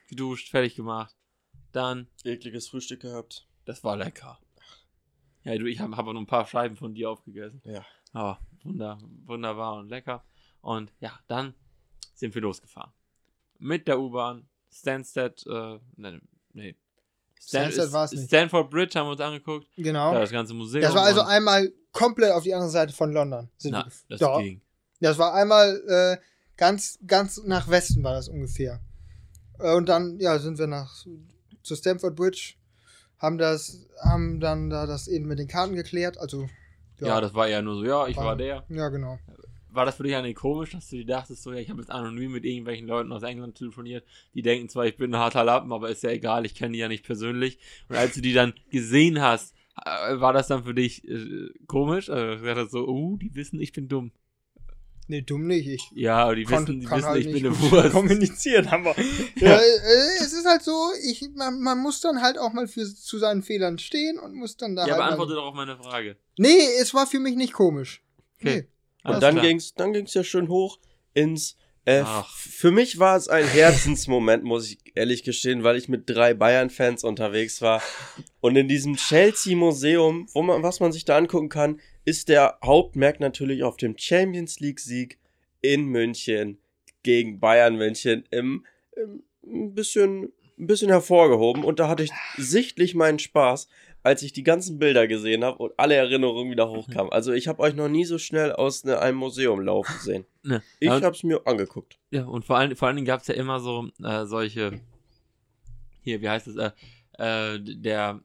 [0.09, 1.17] geduscht, fertig gemacht.
[1.73, 2.09] Dann.
[2.25, 3.47] Ekliges Frühstück gehabt.
[3.65, 4.39] Das war lecker.
[5.45, 7.63] Ja, du, ich habe hab nur ein paar Scheiben von dir aufgegessen.
[7.65, 7.85] Ja.
[8.13, 10.25] Aber wunder, wunderbar und lecker.
[10.61, 11.55] Und ja, dann
[12.15, 12.93] sind wir losgefahren.
[13.59, 16.21] Mit der U-Bahn, Stansted, äh, ne,
[16.53, 16.77] nee.
[17.41, 18.27] Stan Stansted war es nicht.
[18.27, 19.67] Stanford Bridge haben wir uns angeguckt.
[19.77, 20.13] Genau.
[20.13, 20.83] Da das ganze Museum.
[20.83, 23.49] Das war also einmal komplett auf die andere Seite von London.
[23.57, 24.41] Sind Na, das da.
[24.41, 24.61] ging.
[25.01, 26.23] Das war einmal äh,
[26.57, 28.81] ganz, ganz nach Westen war das ungefähr.
[29.59, 31.05] Äh, und dann, ja, sind wir nach
[31.63, 32.55] zu Stamford Bridge
[33.19, 36.19] haben das, haben dann da das eben mit den Karten geklärt.
[36.19, 36.49] Also
[36.99, 38.65] ja, ja das war ja nur so, ja, ich war, war der.
[38.69, 39.19] Ja, genau.
[39.73, 41.91] War das für dich eigentlich komisch, dass du dir dachtest, so, ja, ich habe jetzt
[41.91, 44.05] anonym mit irgendwelchen Leuten aus England telefoniert,
[44.35, 46.79] die denken zwar, ich bin ein harter Lappen, aber ist ja egal, ich kenne die
[46.79, 47.59] ja nicht persönlich.
[47.89, 49.55] Und als du die dann gesehen hast,
[49.85, 52.11] äh, war das dann für dich äh, komisch?
[52.11, 54.13] Also, du so, oh, die wissen, ich bin dumm.
[55.09, 55.67] Nee, dumm nicht.
[55.67, 57.93] Ich ja, aber die kann, wissen, die wissen halt ich bin eine Wurst.
[57.93, 58.95] Kommunizieren haben wir.
[59.37, 62.87] ja, äh, es ist halt so, ich, man, man, muss dann halt auch mal für,
[62.87, 64.87] zu seinen Fehlern stehen und muss dann da.
[64.87, 66.17] Ja, halt beantworte doch auf meine Frage.
[66.39, 68.03] Nee, es war für mich nicht komisch.
[68.41, 68.63] Okay.
[68.63, 68.69] Nee.
[69.05, 70.79] Und dann ging es dann ging's ja schön hoch
[71.15, 71.57] ins.
[71.85, 72.05] Äh,
[72.37, 77.03] für mich war es ein Herzensmoment, muss ich ehrlich gestehen, weil ich mit drei Bayern-Fans
[77.03, 77.83] unterwegs war.
[78.41, 83.19] Und in diesem Chelsea-Museum, wo man, was man sich da angucken kann, ist der Hauptmerk
[83.19, 85.19] natürlich auf dem Champions League-Sieg
[85.61, 86.61] in München
[87.03, 91.65] gegen Bayern München im, im ein bisschen, ein bisschen hervorgehoben.
[91.65, 93.69] Und da hatte ich sichtlich meinen Spaß,
[94.03, 97.13] als ich die ganzen Bilder gesehen habe und alle Erinnerungen wieder hochkamen.
[97.13, 100.25] Also ich habe euch noch nie so schnell aus ne, einem Museum laufen sehen.
[100.45, 100.61] Ne.
[100.81, 102.01] Ich habe es mir angeguckt.
[102.11, 104.81] Ja, und vor allen, vor allen Dingen gab es ja immer so äh, solche,
[106.01, 106.73] hier, wie heißt es, äh,
[107.13, 108.21] äh, der,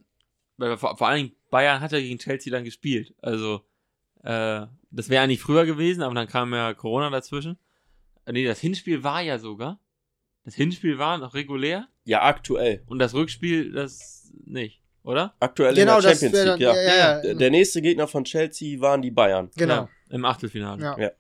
[0.58, 3.14] vor, vor allen Dingen Bayern hat ja gegen Chelsea dann gespielt.
[3.22, 3.62] Also,
[4.24, 7.60] äh, das wäre eigentlich früher gewesen, aber dann kam ja Corona dazwischen.
[8.26, 9.80] Nee, das Hinspiel war ja sogar.
[10.44, 11.88] Das Hinspiel war noch regulär.
[12.04, 12.82] Ja, aktuell.
[12.88, 15.34] Und das Rückspiel, das nicht, oder?
[15.40, 16.76] Aktuell genau, in der Champions League, ja.
[16.76, 17.34] Ja, ja, ja.
[17.34, 19.50] Der nächste Gegner von Chelsea waren die Bayern.
[19.56, 19.88] Genau.
[20.10, 20.84] Im Achtelfinale.
[20.84, 21.00] Ja.
[21.00, 21.12] ja.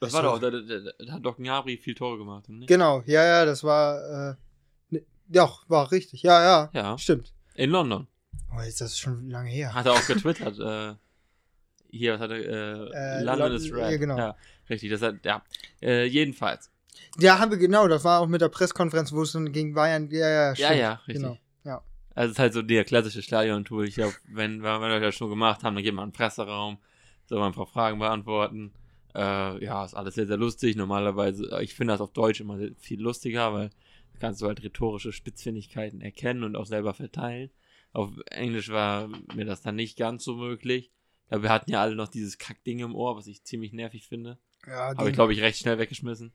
[0.00, 2.48] Das, das war doch, da, da, da, hat doch Gnabry viel Tore gemacht.
[2.48, 2.68] Nicht?
[2.68, 4.34] Genau, ja, ja, das war, äh,
[4.90, 6.22] ne, ja, war richtig.
[6.22, 6.98] Ja, ja, ja.
[6.98, 7.32] Stimmt.
[7.54, 8.06] In London.
[8.56, 9.74] Oh, jetzt das ist schon lange her.
[9.74, 10.58] Hat er auch getwittert.
[10.58, 10.94] äh,
[11.90, 12.38] hier, was hat er?
[12.38, 13.90] Äh, äh, London is red.
[13.90, 14.18] Ja, genau.
[14.18, 14.36] Ja,
[14.68, 15.42] richtig, das hat, ja.
[15.80, 16.70] Äh, jedenfalls.
[17.18, 20.08] Ja, haben wir genau, das war auch mit der Pressekonferenz, wo es dann gegen Bayern,
[20.10, 20.70] ja, ja, stimmt.
[20.70, 21.22] Ja, ja, richtig.
[21.22, 21.38] Genau.
[22.18, 23.86] Also es ist halt so der klassische Stadion-Tool.
[23.86, 26.78] Ich glaube, wenn, wenn wir das schon gemacht haben, dann geht man in den Presseraum,
[27.26, 28.72] soll man ein paar Fragen beantworten.
[29.14, 30.74] Äh, ja, ist alles sehr, sehr lustig.
[30.74, 33.70] Normalerweise, äh, ich finde das auf Deutsch immer viel lustiger, weil
[34.18, 37.50] kannst du halt rhetorische Spitzfindigkeiten erkennen und auch selber verteilen.
[37.92, 40.90] Auf Englisch war mir das dann nicht ganz so möglich.
[41.30, 44.38] Ja, wir hatten ja alle noch dieses Kackding im Ohr, was ich ziemlich nervig finde.
[44.66, 46.32] Ja, Habe ich, glaube ich, recht schnell weggeschmissen.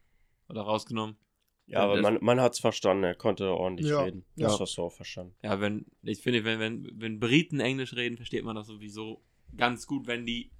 [0.47, 1.17] Oder rausgenommen.
[1.65, 4.25] Ja, aber man, man hat es verstanden, er konnte ordentlich ja, reden.
[4.35, 4.47] Ja.
[4.47, 5.35] Das hast du auch verstanden.
[5.41, 9.23] Ja, wenn, ich finde, wenn, wenn, wenn Briten Englisch reden, versteht man das sowieso
[9.55, 10.51] ganz gut, wenn die,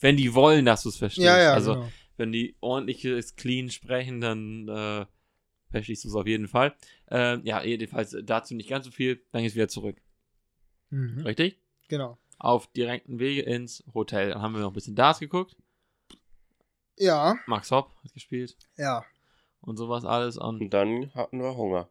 [0.00, 1.26] wenn die wollen, dass du es verstehst.
[1.26, 1.88] Ja, ja, also, genau.
[2.16, 5.06] wenn die ordentliches Clean sprechen, dann äh,
[5.70, 6.74] verstehst du es auf jeden Fall.
[7.10, 10.00] Äh, ja, jedenfalls dazu nicht ganz so viel, dann geht's wieder zurück.
[10.90, 11.22] Mhm.
[11.22, 11.58] Richtig?
[11.88, 12.16] Genau.
[12.38, 14.30] Auf direkten Wege ins Hotel.
[14.30, 15.56] Dann haben wir noch ein bisschen Darts geguckt.
[16.96, 17.36] Ja.
[17.46, 18.56] Max Hopp hat gespielt.
[18.76, 19.04] Ja.
[19.64, 20.36] Und sowas alles.
[20.36, 21.88] Und, und dann hatten wir Hunger.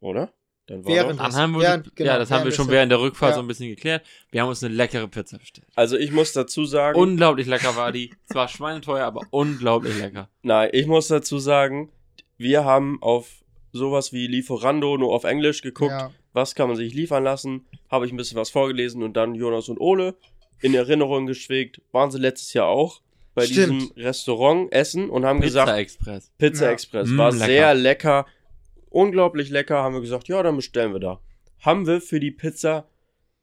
[0.00, 0.32] Oder?
[0.66, 3.00] Dann war während dann haben wir, während, genau, ja, das haben wir schon während der
[3.00, 3.36] Rückfahrt ja.
[3.36, 4.04] so ein bisschen geklärt.
[4.32, 5.68] Wir haben uns eine leckere Pizza bestellt.
[5.76, 6.98] Also ich muss dazu sagen.
[6.98, 8.12] Unglaublich lecker war die.
[8.24, 10.28] Zwar schweineteuer, aber unglaublich lecker.
[10.42, 11.92] Nein, ich muss dazu sagen,
[12.36, 15.92] wir haben auf sowas wie Lieferando nur auf Englisch geguckt.
[15.92, 16.10] Ja.
[16.32, 17.66] Was kann man sich liefern lassen?
[17.88, 20.16] Habe ich ein bisschen was vorgelesen und dann Jonas und Ole
[20.60, 21.80] in Erinnerung geschwegt.
[21.92, 23.02] Waren sie letztes Jahr auch
[23.36, 23.82] bei Stimmt.
[23.82, 25.78] diesem Restaurant essen und haben Pizza gesagt.
[25.78, 26.32] Express.
[26.38, 26.70] Pizza ja.
[26.72, 27.08] Express.
[27.10, 27.44] Mm, war lecker.
[27.44, 28.26] sehr lecker.
[28.88, 29.82] Unglaublich lecker.
[29.82, 31.20] Haben wir gesagt, ja, dann bestellen wir da.
[31.60, 32.88] Haben wir für die Pizza,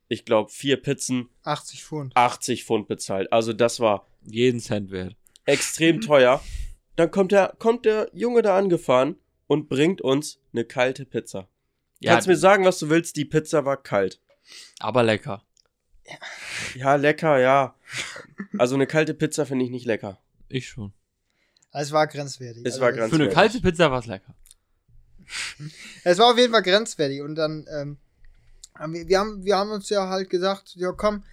[0.08, 1.30] ich glaube, vier Pizzen.
[1.44, 2.18] 80 Pfund.
[2.18, 3.32] 80 Pfund bezahlt.
[3.32, 4.08] Also das war.
[4.26, 5.16] Jeden Cent wert.
[5.46, 6.41] Extrem teuer.
[6.96, 11.48] Dann kommt der, kommt der Junge da angefahren und bringt uns eine kalte Pizza.
[12.00, 14.20] Ja, Kannst mir sagen, was du willst, die Pizza war kalt.
[14.80, 15.44] Aber lecker.
[16.76, 17.76] Ja, lecker, ja.
[18.58, 20.20] Also eine kalte Pizza finde ich nicht lecker.
[20.49, 20.93] Ich schon.
[21.72, 22.64] Es war grenzwertig.
[22.66, 23.18] Es also war grenzwertig.
[23.18, 24.36] Für eine kalte Pizza war es lecker.
[26.04, 27.22] es war auf jeden Fall grenzwertig.
[27.22, 27.97] Und dann, ähm,
[28.76, 31.24] haben wir, wir, haben, wir haben uns ja halt gesagt, ja komm,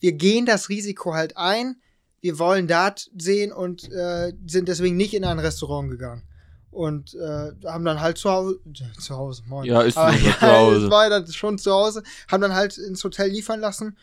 [0.00, 1.80] wir gehen das Risiko halt ein.
[2.20, 6.27] Wir wollen Dart sehen und äh, sind deswegen nicht in ein Restaurant gegangen
[6.70, 8.60] und äh, haben dann halt zu Hause,
[8.98, 9.64] zu Hause, moin.
[9.64, 10.90] Ja, ist Aber, ja, zu Hause.
[10.90, 13.96] war dann schon zu Hause, haben dann halt ins Hotel liefern lassen.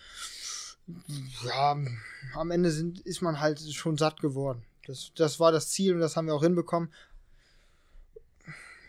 [1.46, 1.78] Ja,
[2.36, 4.64] am Ende sind, ist man halt schon satt geworden.
[4.86, 6.92] Das, das war das Ziel und das haben wir auch hinbekommen.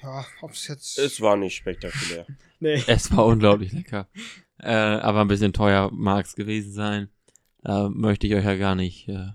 [0.02, 0.98] Ja, ob es jetzt.
[0.98, 2.26] Es war nicht spektakulär.
[2.60, 2.82] nee.
[2.86, 4.08] Es war unglaublich lecker.
[4.58, 7.08] Äh, aber ein bisschen teuer mag es gewesen sein.
[7.62, 9.30] Da möchte ich euch ja gar nicht, äh,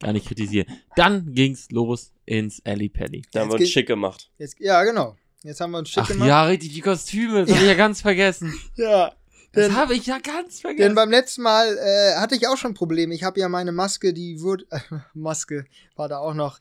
[0.00, 0.66] gar nicht kritisieren.
[0.96, 3.22] Dann ging's los ins Alley Pally.
[3.30, 4.30] Da haben wir uns schick gemacht.
[4.38, 5.16] Jetzt, ja, genau.
[5.42, 6.28] Jetzt haben wir uns schick Ach, gemacht.
[6.28, 7.56] Ja, richtig, die Kostüme, das ja.
[7.56, 8.58] habe ich ja ganz vergessen.
[8.76, 9.12] ja.
[9.52, 10.88] Das habe ich ja ganz vergessen.
[10.88, 13.14] Denn beim letzten Mal äh, hatte ich auch schon Probleme.
[13.14, 14.64] Ich habe ja meine Maske, die wurde.
[14.70, 14.80] Äh,
[15.14, 16.58] Maske war da auch noch.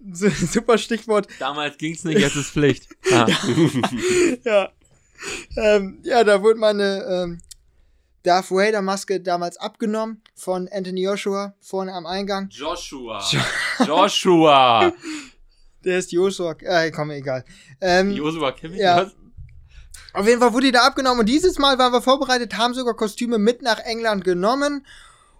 [0.12, 1.28] Super Stichwort.
[1.38, 2.88] Damals ging's nicht, jetzt ist Pflicht.
[3.12, 3.28] Ah.
[4.44, 4.72] ja.
[5.56, 7.40] Ähm, ja, da wurde meine ähm,
[8.22, 12.48] Darth Vader Maske damals abgenommen von Anthony Joshua vorne am Eingang.
[12.50, 13.22] Joshua.
[13.86, 14.92] Joshua.
[15.84, 16.54] Der ist Joshua.
[16.60, 17.44] Äh, komm, egal.
[17.80, 18.80] Ähm, Joshua Kimmich?
[18.80, 19.10] Ja.
[20.14, 22.94] Auf jeden Fall wurde die da abgenommen und dieses Mal waren wir vorbereitet, haben sogar
[22.94, 24.86] Kostüme mit nach England genommen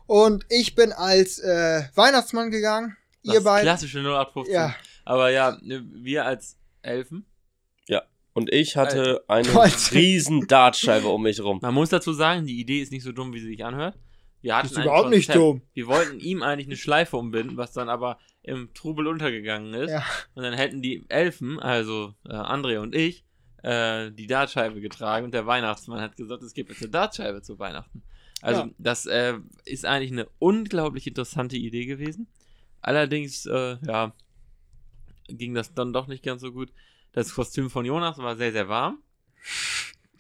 [0.07, 2.97] und ich bin als äh, Weihnachtsmann gegangen.
[3.23, 3.65] Das ihr beiden.
[3.65, 4.55] Klassische 0815.
[4.55, 4.75] Ja.
[5.05, 7.27] Aber ja, wir als Elfen
[8.35, 9.49] und ich hatte eine
[9.93, 11.59] riesen Dartscheibe um mich rum.
[11.63, 13.97] Man muss dazu sagen, die Idee ist nicht so dumm, wie sie sich anhört.
[14.41, 15.39] Wir hatten ist überhaupt nicht Konzept.
[15.39, 15.63] dumm.
[15.73, 19.91] Wir wollten ihm eigentlich eine Schleife umbinden, was dann aber im Trubel untergegangen ist.
[19.91, 20.05] Ja.
[20.35, 23.25] Und dann hätten die Elfen, also äh, André und ich,
[23.63, 27.59] äh, die Dartscheibe getragen und der Weihnachtsmann hat gesagt, es gibt jetzt eine Dartscheibe zu
[27.61, 28.03] Weihnachten.
[28.41, 28.71] Also ja.
[28.79, 32.27] das äh, ist eigentlich eine unglaublich interessante Idee gewesen.
[32.81, 34.13] Allerdings, äh, ja,
[35.29, 36.73] ging das dann doch nicht ganz so gut.
[37.13, 39.03] Das Kostüm von Jonas war sehr, sehr warm.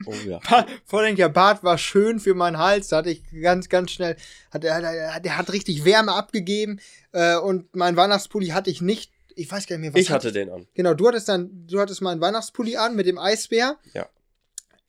[0.07, 0.40] Oh ja.
[0.84, 2.88] Vor allem der Bart war schön für meinen Hals.
[2.88, 4.16] Da hatte ich ganz, ganz schnell,
[4.51, 6.80] hat, der, der hat richtig Wärme abgegeben.
[7.12, 9.12] Äh, und mein Weihnachtspulli hatte ich nicht.
[9.34, 10.01] Ich weiß gar nicht mehr, was.
[10.01, 10.34] Ich hatte ich.
[10.34, 10.66] den an.
[10.74, 13.78] Genau, du hattest dann, du hattest meinen Weihnachtspulli an mit dem Eisbär.
[13.95, 14.09] Ja.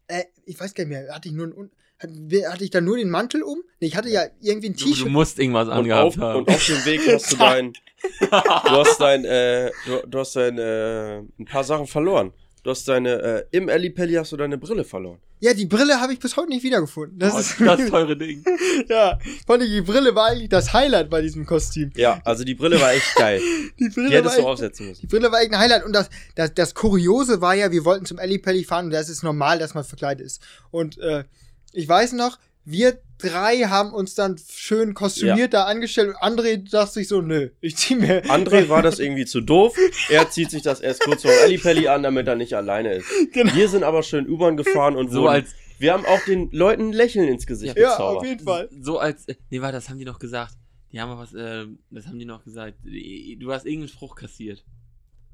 [0.08, 1.72] Äh, ich weiß gar nicht mehr, hatte ich nur einen,
[2.04, 3.64] hatte ich da nur den Mantel um?
[3.80, 4.99] Nee, ich hatte ja irgendwie ein T-Shirt.
[4.99, 6.39] Du, du, musst irgendwas angehabt haben.
[6.39, 7.74] Und auf dem Weg hast du dein,
[8.20, 12.34] du hast dein, äh, du, du hast dein, äh, ein paar Sachen verloren.
[12.64, 15.20] Du hast deine, äh, im Ellipelli hast du deine Brille verloren.
[15.41, 17.20] Ja, die Brille habe ich bis heute nicht wiedergefunden.
[17.20, 18.45] Das oh, ist das teure Ding.
[18.88, 21.91] ja, fand ich, die Brille war eigentlich das Highlight bei diesem Kostüm.
[21.97, 23.41] Ja, also die Brille war echt geil.
[23.80, 25.01] die Brille die hättest du aufsetzen müssen.
[25.01, 25.84] Die Brille war echt ein Highlight.
[25.84, 29.24] Und das, das, das Kuriose war ja, wir wollten zum Ellipelli fahren und das ist
[29.24, 30.41] normal, dass man verkleidet ist.
[30.72, 31.26] Und äh,
[31.74, 35.61] ich weiß noch, wir drei haben uns dann schön kostümiert ja.
[35.61, 38.24] da angestellt und André dachte sich so, nö, ich zieh mir.
[38.30, 39.76] André war das irgendwie zu doof.
[40.09, 43.07] Er zieht sich das erst kurz vor Ellipelli an, damit er nicht alleine ist.
[43.34, 43.53] Genau.
[43.53, 46.89] Wir sind aber schön U-Bahn gefahren und so wurden, als wir haben auch den Leuten
[46.89, 48.13] ein Lächeln ins Gesicht ja, gezaubert.
[48.13, 48.69] Ja, auf jeden Fall.
[48.80, 50.55] So als, nee, war das haben die noch gesagt.
[50.91, 52.78] Die haben was, äh, das haben die noch gesagt.
[52.84, 54.63] Du hast irgendeinen Spruch kassiert.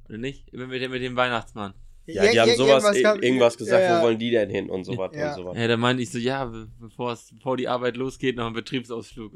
[0.08, 0.52] Oder nicht?
[0.54, 1.74] Mit, mit dem Weihnachtsmann.
[2.14, 4.00] Ja, die haben sowas, irgendwas, irgendwas gesagt, ja, ja.
[4.00, 5.30] wo wollen die denn hin und so was ja.
[5.30, 5.58] und so was.
[5.58, 9.34] Ja, da meinte ich so, ja, bevor, es, bevor die Arbeit losgeht, noch ein Betriebsausflug.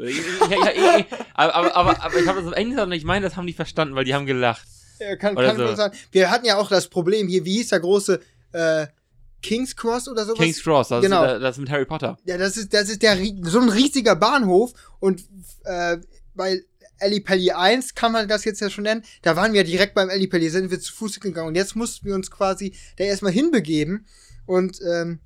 [1.33, 3.53] aber, aber, aber, aber ich habe das auf Englisch und ich meine, das haben die
[3.53, 4.67] verstanden, weil die haben gelacht.
[4.99, 5.75] Ja, kann, kann so.
[5.75, 5.91] sein.
[6.11, 8.19] Wir hatten ja auch das Problem hier, wie hieß der große
[8.53, 8.87] äh,
[9.41, 10.39] King's Cross oder sowas?
[10.39, 11.23] King's Cross, das, genau.
[11.25, 12.17] ist, das ist mit Harry Potter.
[12.25, 15.21] Ja, das ist, das ist der, so ein riesiger Bahnhof und
[15.65, 15.97] äh,
[16.99, 19.03] Ellipelli 1 kann man das jetzt ja schon nennen.
[19.21, 21.49] Da waren wir direkt beim Ellipelli, sind wir zu Fuß gegangen.
[21.49, 24.05] Und jetzt mussten wir uns quasi da erstmal hinbegeben.
[24.45, 25.19] Und ähm,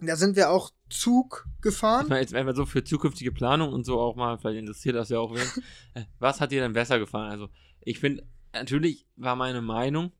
[0.00, 2.04] da sind wir auch Zug gefahren.
[2.04, 5.08] Ich meine, jetzt einfach so für zukünftige Planung und so auch mal, vielleicht interessiert das
[5.08, 5.42] ja auch wen.
[5.94, 7.30] Äh, was hat dir denn besser gefallen?
[7.30, 7.48] Also,
[7.80, 10.12] ich finde, natürlich war meine Meinung,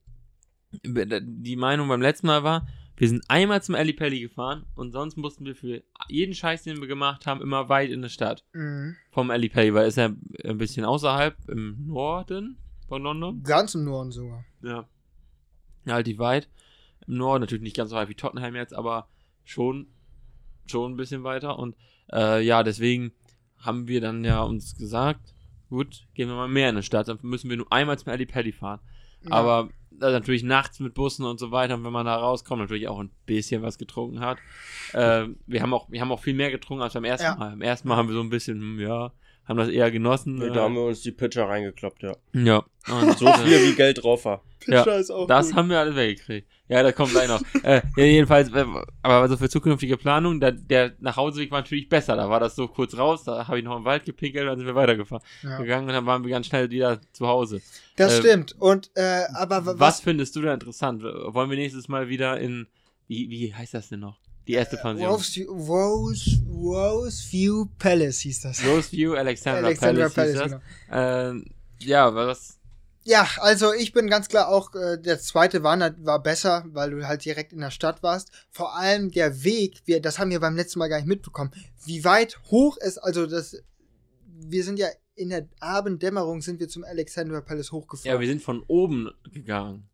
[0.85, 2.67] die Meinung beim letzten Mal war,
[3.03, 6.87] wir sind einmal zum Ellipelli gefahren und sonst mussten wir für jeden Scheiß, den wir
[6.87, 8.45] gemacht haben, immer weit in der Stadt.
[8.53, 8.95] Mhm.
[9.11, 10.13] Vom Ellipelli, weil es ja
[10.45, 13.43] ein bisschen außerhalb im Norden von London.
[13.43, 14.45] Ganz im Norden sogar.
[14.63, 14.89] Ja.
[15.85, 16.49] Relativ weit.
[17.09, 19.09] Im Norden, natürlich nicht ganz so weit wie Tottenham jetzt, aber
[19.43, 19.89] schon,
[20.67, 21.59] schon ein bisschen weiter.
[21.59, 21.75] Und
[22.13, 23.11] äh, ja, deswegen
[23.59, 25.35] haben wir dann ja uns gesagt,
[25.71, 28.53] gut, gehen wir mal mehr in die Stadt, dann müssen wir nur einmal zum Ellipelli
[28.53, 28.79] fahren.
[29.25, 29.33] Ja.
[29.33, 31.75] Aber natürlich nachts mit Bussen und so weiter.
[31.75, 34.39] Und wenn man da rauskommt, natürlich auch ein bisschen was getrunken hat.
[34.93, 37.37] Äh, wir, haben auch, wir haben auch viel mehr getrunken als beim ersten ja.
[37.37, 37.51] Mal.
[37.51, 39.13] Beim ersten Mal haben wir so ein bisschen, hm, ja,
[39.47, 40.37] haben das eher genossen.
[40.37, 42.17] Nee, da haben wir uns die Pitcher reingekloppt, ja.
[42.33, 42.65] Ja.
[42.89, 44.43] Und so viel wie Geld drauf war.
[44.61, 45.57] Pitcher ja, ist auch Das gut.
[45.57, 46.49] haben wir alle weggekriegt.
[46.69, 47.43] Ja, da kommt gleich noch.
[47.65, 48.65] äh, jedenfalls, äh,
[49.03, 52.17] aber also für zukünftige Planung, der, der Nachhauseweg war natürlich besser.
[52.17, 54.67] Da war das so kurz raus, da habe ich noch im Wald gepinkelt, dann sind
[54.67, 55.23] wir weitergefahren.
[55.43, 55.59] Ja.
[55.59, 57.61] Gegangen und dann waren wir ganz schnell wieder zu Hause.
[57.97, 58.57] Das äh, stimmt.
[58.59, 61.03] Und, äh, aber was, was findest du da interessant?
[61.03, 62.69] Wollen wir nächstes Mal wieder in,
[63.07, 64.19] wie, wie heißt das denn noch?
[64.47, 65.09] Die erste Pension.
[65.09, 68.65] Rose, Rose, Roseview Palace hieß das.
[68.65, 71.39] Roseview Alexandra, Alexandra Palace, Palace genau.
[71.39, 71.45] äh,
[71.81, 72.59] ja, was?
[73.05, 77.07] Ja, also ich bin ganz klar auch, äh, der zweite war, war besser, weil du
[77.07, 78.31] halt direkt in der Stadt warst.
[78.51, 81.51] Vor allem der Weg, wir, das haben wir beim letzten Mal gar nicht mitbekommen,
[81.85, 83.61] wie weit hoch es, also das,
[84.27, 88.15] wir sind ja in der Abenddämmerung sind wir zum Alexandra Palace hochgefahren.
[88.15, 89.89] Ja, wir sind von oben gegangen.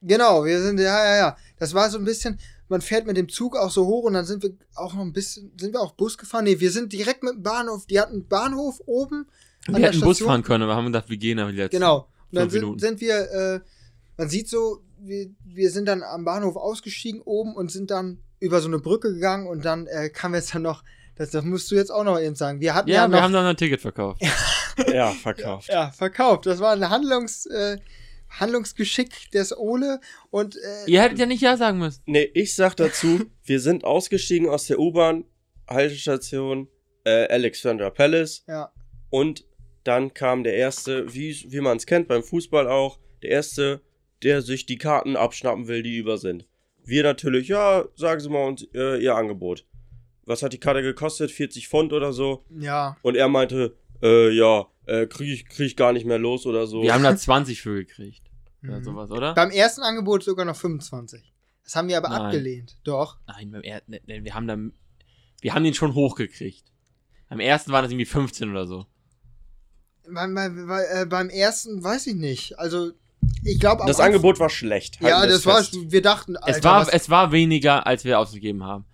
[0.00, 1.36] Genau, wir sind, ja, ja, ja.
[1.58, 2.38] Das war so ein bisschen,
[2.68, 5.12] man fährt mit dem Zug auch so hoch und dann sind wir auch noch ein
[5.12, 6.44] bisschen, sind wir auch Bus gefahren?
[6.44, 9.26] Nee, wir sind direkt mit dem Bahnhof, die hatten einen Bahnhof oben.
[9.66, 11.72] Wir hätten Bus fahren können, aber haben gedacht, wir gehen aber jetzt.
[11.72, 12.08] Genau.
[12.30, 13.60] Und dann sind, sind, wir, äh,
[14.16, 18.60] man sieht so, wir, wir sind dann am Bahnhof ausgestiegen oben und sind dann über
[18.60, 20.82] so eine Brücke gegangen und dann äh, kam jetzt dann noch,
[21.16, 22.60] das, das musst du jetzt auch noch eben sagen.
[22.60, 24.20] Wir hatten ja, ja wir noch, haben dann ein Ticket verkauft.
[24.92, 25.68] ja, verkauft.
[25.68, 26.46] Ja, verkauft.
[26.46, 27.78] Das war ein Handlungs, äh,
[28.40, 32.02] Handlungsgeschick des Ole und äh, Ihr hättet ja nicht Ja sagen müssen.
[32.06, 35.24] Nee, ich sag dazu, wir sind ausgestiegen aus der U-Bahn,
[35.68, 36.68] Haltestation
[37.04, 38.44] äh, Alexandra Palace.
[38.48, 38.72] Ja.
[39.10, 39.44] Und
[39.84, 43.80] dann kam der erste, wie, wie man es kennt beim Fußball auch, der erste,
[44.22, 46.46] der sich die Karten abschnappen will, die über sind.
[46.84, 49.66] Wir natürlich, ja, sagen Sie mal uns äh, Ihr Angebot.
[50.26, 51.30] Was hat die Karte gekostet?
[51.30, 52.44] 40 Pfund oder so?
[52.50, 52.96] Ja.
[53.02, 56.66] Und er meinte, äh, ja, äh, kriege ich, krieg ich gar nicht mehr los oder
[56.66, 56.82] so.
[56.82, 58.22] Wir haben da 20 für gekriegt.
[58.64, 58.84] Oder mhm.
[58.84, 59.34] sowas, oder?
[59.34, 61.32] Beim ersten Angebot sogar noch 25.
[61.64, 62.20] Das haben wir aber Nein.
[62.22, 62.76] abgelehnt.
[62.84, 63.18] Doch.
[63.26, 64.72] Nein, beim er ne, ne, wir haben dann,
[65.40, 66.64] wir haben den schon hochgekriegt.
[67.28, 68.86] Beim ersten waren das irgendwie 15 oder so.
[70.10, 72.58] Beim, beim, äh, beim ersten weiß ich nicht.
[72.58, 72.92] Also,
[73.42, 75.00] ich glaube Das Angebot war schlecht.
[75.00, 78.64] Ja, das, das war, wir dachten, Alter, es war, es war weniger, als wir ausgegeben
[78.64, 78.84] haben.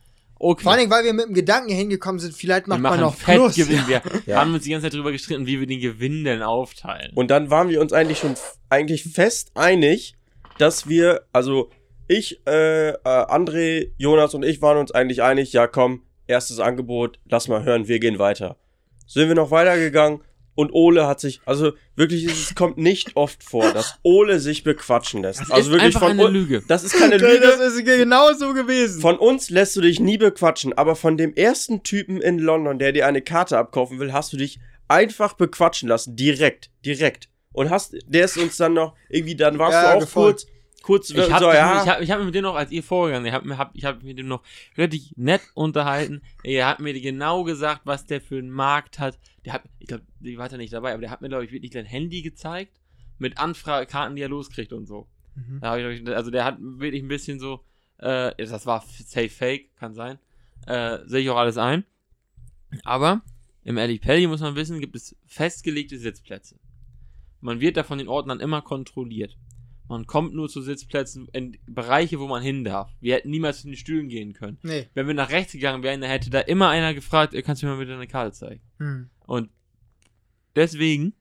[0.42, 0.62] Okay.
[0.62, 3.56] Vor allem, weil wir mit dem Gedanken hier hingekommen sind, vielleicht macht man noch Plus.
[3.56, 3.86] Gewinn.
[3.86, 4.40] Wir ja.
[4.40, 7.12] haben uns die ganze Zeit darüber gestritten, wie wir den Gewinn denn aufteilen.
[7.14, 8.34] Und dann waren wir uns eigentlich schon
[8.70, 10.16] eigentlich fest einig,
[10.56, 11.68] dass wir, also
[12.08, 17.18] ich, äh, äh, André, Jonas und ich waren uns eigentlich einig, ja komm, erstes Angebot,
[17.26, 18.56] lass mal hören, wir gehen weiter.
[19.06, 20.22] Sind wir noch weitergegangen
[20.60, 25.22] und Ole hat sich, also wirklich, es kommt nicht oft vor, dass Ole sich bequatschen
[25.22, 25.40] lässt.
[25.40, 26.62] Das also wirklich von eine Lüge.
[26.68, 27.40] Das ist keine Lüge.
[27.40, 29.00] Das ist genau so gewesen.
[29.00, 32.92] Von uns lässt du dich nie bequatschen, aber von dem ersten Typen in London, der
[32.92, 36.14] dir eine Karte abkaufen will, hast du dich einfach bequatschen lassen.
[36.14, 37.30] Direkt, direkt.
[37.52, 40.42] Und hast, der ist uns dann noch, irgendwie, dann warst ja, du auch gefolgt.
[40.42, 41.82] kurz kurz ich hab, so, ja.
[41.82, 44.02] Ich habe ich hab mit dem noch, als ihr vorgegangen, ich habe hab, ich hab
[44.02, 44.42] mit dem noch
[44.76, 46.22] richtig nett unterhalten.
[46.42, 49.18] Er hat mir genau gesagt, was der für einen Markt hat.
[49.44, 51.52] Der hat, ich glaube, die war da nicht dabei, aber der hat mir, glaube ich,
[51.52, 52.80] wirklich sein Handy gezeigt
[53.18, 55.06] mit Anfragekarten, die er loskriegt und so.
[55.34, 55.60] Mhm.
[55.60, 57.64] Da ich, also der hat wirklich ein bisschen so,
[57.98, 60.18] äh, das war safe fake, kann sein.
[60.66, 61.84] Äh, Sehe ich auch alles ein.
[62.84, 63.22] Aber
[63.64, 66.56] im Ali Pelli muss man wissen, gibt es festgelegte Sitzplätze.
[67.40, 69.36] Man wird da von den Ordnern immer kontrolliert.
[69.90, 72.92] Man kommt nur zu Sitzplätzen in Bereiche, wo man hin darf.
[73.00, 74.56] Wir hätten niemals zu den Stühlen gehen können.
[74.62, 74.88] Nee.
[74.94, 77.72] Wenn wir nach rechts gegangen wären, dann hätte da immer einer gefragt, kannst du mir
[77.72, 78.62] mal bitte eine Karte zeigen?
[78.78, 79.10] Hm.
[79.26, 79.50] Und
[80.54, 81.14] deswegen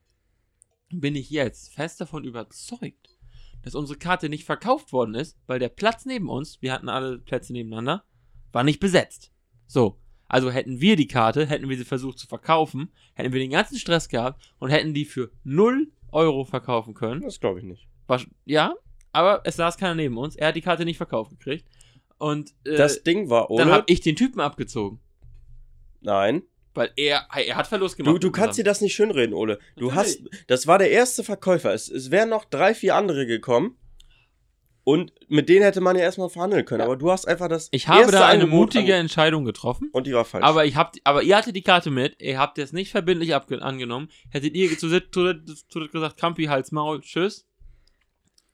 [0.92, 3.18] bin ich jetzt fest davon überzeugt,
[3.64, 7.18] dass unsere Karte nicht verkauft worden ist, weil der Platz neben uns, wir hatten alle
[7.18, 8.04] Plätze nebeneinander,
[8.52, 9.32] war nicht besetzt.
[9.66, 10.00] So.
[10.28, 13.80] Also hätten wir die Karte, hätten wir sie versucht zu verkaufen, hätten wir den ganzen
[13.80, 17.22] Stress gehabt und hätten die für 0 Euro verkaufen können.
[17.22, 17.90] Das glaube ich nicht.
[18.10, 18.74] War, ja,
[19.12, 20.36] aber es saß keiner neben uns.
[20.36, 21.66] Er hat die Karte nicht verkauft gekriegt.
[22.18, 23.64] Und äh, das Ding war, oder?
[23.64, 25.00] Dann habe ich den Typen abgezogen.
[26.02, 26.44] Nein.
[26.74, 28.16] Weil er, er hat Verlust gemacht.
[28.16, 29.60] Du, du kannst dir das nicht schönreden, Ole.
[29.76, 30.22] Du Natürlich.
[30.32, 31.74] hast, das war der erste Verkäufer.
[31.74, 33.78] Es, es wären noch drei, vier andere gekommen.
[34.84, 36.80] Und mit denen hätte man ja erstmal verhandeln können.
[36.80, 36.86] Ja.
[36.86, 37.70] Aber du hast einfach das.
[37.72, 39.90] Ich habe da eine mutige Entscheidung getroffen.
[39.92, 40.44] Und die war falsch.
[40.44, 42.20] Aber, ich hab, aber ihr hattet die Karte mit.
[42.22, 44.10] Ihr habt es nicht verbindlich angenommen.
[44.30, 47.49] Hättet ihr zu, zu, zu, gesagt, Kampi, Hals, Maul, tschüss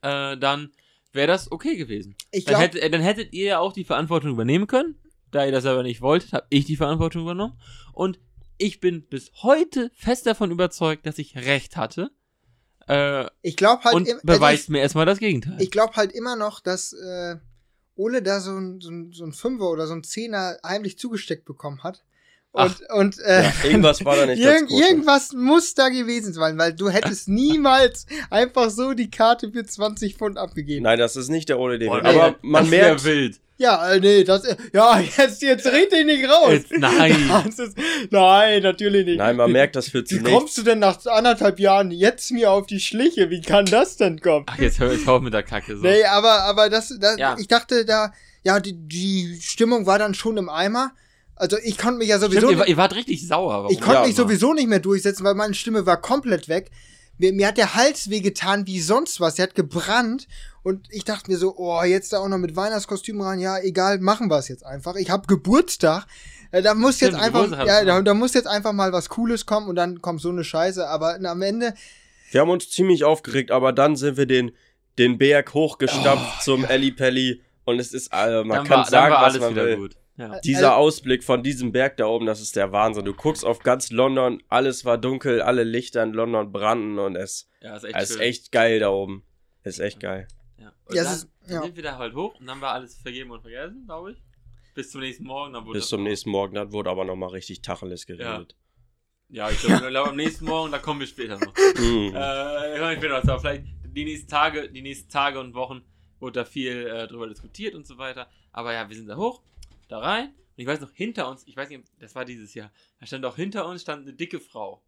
[0.01, 0.71] äh, dann
[1.11, 2.15] wäre das okay gewesen.
[2.31, 4.99] Ich glaub, dann, hätte, dann hättet ihr ja auch die Verantwortung übernehmen können.
[5.31, 7.59] Da ihr das aber nicht wolltet, habe ich die Verantwortung übernommen.
[7.93, 8.19] Und
[8.57, 12.11] ich bin bis heute fest davon überzeugt, dass ich recht hatte.
[12.87, 13.95] Äh, ich glaube halt.
[13.95, 15.57] Und im, beweist also mir erstmal das Gegenteil.
[15.59, 17.37] Ich glaube halt immer noch, dass äh,
[17.95, 21.45] Ole da so ein, so, ein, so ein Fünfer oder so ein Zehner heimlich zugesteckt
[21.45, 22.03] bekommen hat.
[22.55, 26.57] Und, Ach, und äh, ja, irgendwas war da nicht irg Irgendwas muss da gewesen sein,
[26.57, 30.83] weil du hättest niemals einfach so die Karte für 20 Pfund abgegeben.
[30.83, 33.03] Nein, das ist nicht der Ole oh, Aber man merkt.
[33.03, 33.41] wild.
[33.57, 36.51] Ja, äh, nee, das, ja, jetzt, jetzt red dich nicht raus.
[36.51, 37.11] Jetzt, nein.
[37.45, 37.77] Ist,
[38.09, 39.17] nein, natürlich nicht.
[39.17, 40.29] Nein, man merkt das für Wie nichts.
[40.29, 43.29] kommst du denn nach anderthalb Jahren jetzt mir auf die Schliche?
[43.29, 44.45] Wie kann das denn kommen?
[44.47, 45.75] Ach, jetzt hör ich auf mit der Kacke.
[45.75, 45.83] So.
[45.83, 47.35] Nee, aber, aber das, das ja.
[47.37, 50.93] ich dachte da, ja, die, die Stimmung war dann schon im Eimer.
[51.35, 52.47] Also ich konnte mich ja sowieso.
[52.47, 53.63] Stimmt, ihr, ihr, wart richtig sauer.
[53.63, 53.71] Warum?
[53.71, 56.71] Ich konnte ja, mich sowieso nicht mehr durchsetzen, weil meine Stimme war komplett weg.
[57.17, 59.35] Mir, mir hat der Hals wehgetan wie sonst was.
[59.35, 60.27] Der hat gebrannt.
[60.63, 63.39] Und ich dachte mir so, oh, jetzt da auch noch mit Weihnachtskostüm rein.
[63.39, 64.95] Ja, egal, machen wir es jetzt einfach.
[64.95, 66.07] Ich habe Geburtstag.
[66.51, 69.67] Äh, da muss jetzt einfach, ja, da, da, muss jetzt einfach mal was Cooles kommen
[69.67, 70.87] und dann kommt so eine Scheiße.
[70.87, 71.73] Aber am Ende.
[72.31, 74.51] Wir haben uns ziemlich aufgeregt, aber dann sind wir den,
[74.97, 76.69] den Berg hochgestampft oh, zum ja.
[76.69, 77.41] Elli Pelli.
[77.65, 79.77] Und es ist, also man dann kann war, sagen, was man will.
[79.77, 79.97] Gut.
[80.17, 80.39] Ja.
[80.39, 83.03] Dieser also, Ausblick von diesem Berg da oben, das ist der Wahnsinn.
[83.03, 87.49] Du guckst auf ganz London, alles war dunkel, alle Lichter in London brannten und es,
[87.61, 89.25] ja, ist, echt es ist echt geil da oben.
[89.63, 90.27] Ist echt geil.
[90.57, 91.61] Ja, und ja, dann ist, ja.
[91.61, 94.17] sind wir da halt hoch und dann war alles vergeben und vergessen, glaube ich.
[94.73, 95.53] Bis zum nächsten Morgen.
[95.53, 98.55] Dann wurde Bis zum nächsten Morgen, dann wurde aber nochmal richtig Tacheles geredet.
[99.29, 101.53] Ja, ich glaube, glaub, am nächsten Morgen, da kommen wir später noch.
[101.77, 102.15] mm.
[102.15, 105.81] äh, ich bin noch, vielleicht die nächsten Tage, die nächsten Tage und Wochen
[106.19, 108.29] wurde da viel äh, drüber diskutiert und so weiter.
[108.51, 109.41] Aber ja, wir sind da hoch
[109.87, 110.29] da rein.
[110.29, 113.25] Und ich weiß noch, hinter uns, ich weiß nicht, das war dieses Jahr, da stand
[113.25, 114.83] auch hinter uns stand eine dicke Frau.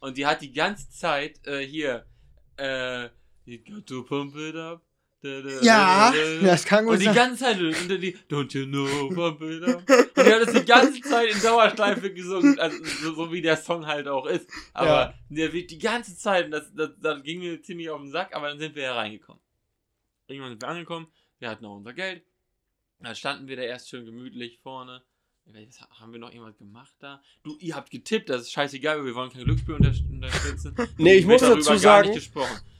[0.00, 2.06] Und die hat die ganze Zeit äh, hier,
[2.56, 3.08] äh,
[3.44, 4.82] you got to pump it up.
[5.22, 6.12] Ja,
[6.42, 9.76] das kann gut Und die ganze Zeit, und die, don't you know, pump it up.
[9.88, 13.58] Und die hat das die ganze Zeit in Dauerschleife gesungen, also so, so wie der
[13.58, 14.48] Song halt auch ist.
[14.72, 15.14] Aber ja.
[15.28, 18.34] der wird die ganze Zeit, und das, das, das ging mir ziemlich auf den Sack,
[18.34, 19.42] aber dann sind wir hereingekommen.
[20.26, 21.06] Irgendwann sind wir angekommen,
[21.38, 22.24] wir hatten auch unser Geld,
[23.00, 25.02] da standen wir da erst schön gemütlich vorne.
[25.98, 27.20] Haben wir noch irgendwas gemacht da?
[27.42, 30.76] Du, ihr habt getippt, das ist scheißegal, wir wollen kein Glücksspiel unterstützen.
[30.98, 32.16] nee, ich muss dazu sagen.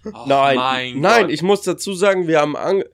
[0.04, 1.32] Oh, nein, nein, Gott.
[1.32, 2.84] ich muss dazu sagen, wir haben an,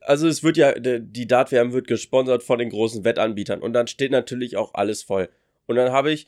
[0.00, 4.10] also es wird ja, die Dart-WM wird gesponsert von den großen Wettanbietern und dann steht
[4.10, 5.28] natürlich auch alles voll.
[5.66, 6.26] Und dann habe ich,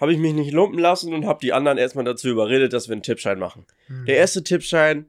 [0.00, 2.94] habe ich mich nicht lumpen lassen und habe die anderen erstmal dazu überredet, dass wir
[2.94, 3.64] einen Tippschein machen.
[3.86, 4.06] Hm.
[4.06, 5.08] Der erste Tippschein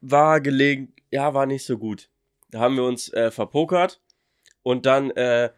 [0.00, 2.08] war gelegen, ja, war nicht so gut.
[2.50, 4.00] Da haben wir uns äh, verpokert
[4.62, 5.50] und dann äh,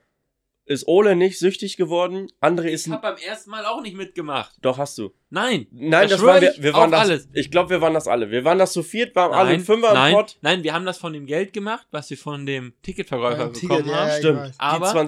[0.71, 2.29] ist Ole nicht süchtig geworden.
[2.41, 2.87] André ist.
[2.87, 4.53] Ich hab beim ersten Mal auch nicht mitgemacht.
[4.63, 5.13] Doch, hast du.
[5.29, 5.67] Nein.
[5.73, 6.55] Nein, das, das waren wir.
[6.59, 7.01] Wir waren das.
[7.01, 7.29] Alles.
[7.33, 8.31] Ich glaube, wir waren das alle.
[8.31, 10.39] Wir waren das zu viert, waren nein, alle Fünfer nein, im Pott.
[10.43, 13.79] Nein, wir haben das von dem Geld gemacht, was wir von dem Ticketverkäufer ja, bekommen
[13.83, 14.09] Ticket, haben.
[14.09, 14.55] Ja, Stimmt.
[14.59, 15.05] Aber, aber,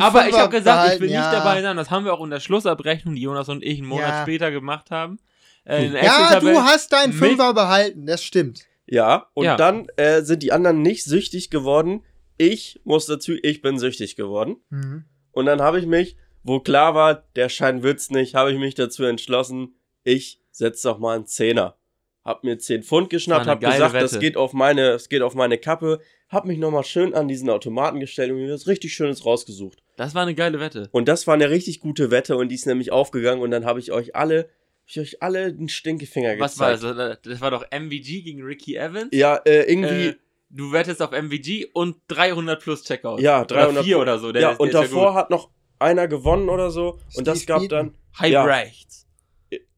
[0.00, 1.20] aber ich habe gesagt, behalten, ich will ja.
[1.22, 1.76] nicht dabei sein.
[1.76, 4.92] Das haben wir auch in der Schlussabrechnung, die Jonas und ich einen Monat später gemacht
[4.92, 5.18] haben.
[5.66, 8.64] Äh, ja, du hast deinen Fünfer behalten, das stimmt.
[8.90, 12.04] Ja, und dann äh, sind die anderen nicht süchtig geworden.
[12.36, 14.56] Ich muss dazu, ich bin süchtig geworden.
[14.68, 15.04] Mhm.
[15.30, 18.74] Und dann habe ich mich, wo klar war, der Schein wird's nicht, habe ich mich
[18.74, 21.76] dazu entschlossen, ich setze doch mal einen Zehner.
[22.24, 24.04] Hab mir 10 Pfund geschnappt, hab gesagt, Wette.
[24.04, 27.48] das geht auf meine, das geht auf meine Kappe, hab mich nochmal schön an diesen
[27.48, 29.82] Automaten gestellt und mir was richtig Schönes rausgesucht.
[29.96, 30.88] Das war eine geile Wette.
[30.92, 33.80] Und das war eine richtig gute Wette und die ist nämlich aufgegangen und dann habe
[33.80, 34.50] ich euch alle,
[34.90, 36.58] ich euch alle einen Stinkefinger gezeigt.
[36.58, 37.18] Was war das?
[37.22, 39.08] Das war doch MVG gegen Ricky Evans?
[39.12, 40.08] Ja, äh, irgendwie.
[40.08, 40.16] Äh,
[40.50, 43.20] du wettest auf MVG und 300 plus Checkout.
[43.20, 44.32] Ja, 300 oder 4 oder so.
[44.32, 46.98] Der, ja, und davor ja hat noch einer gewonnen oder so.
[47.08, 47.94] Steve und das gab dann.
[48.18, 48.44] Halb ja.
[48.44, 49.06] rechts.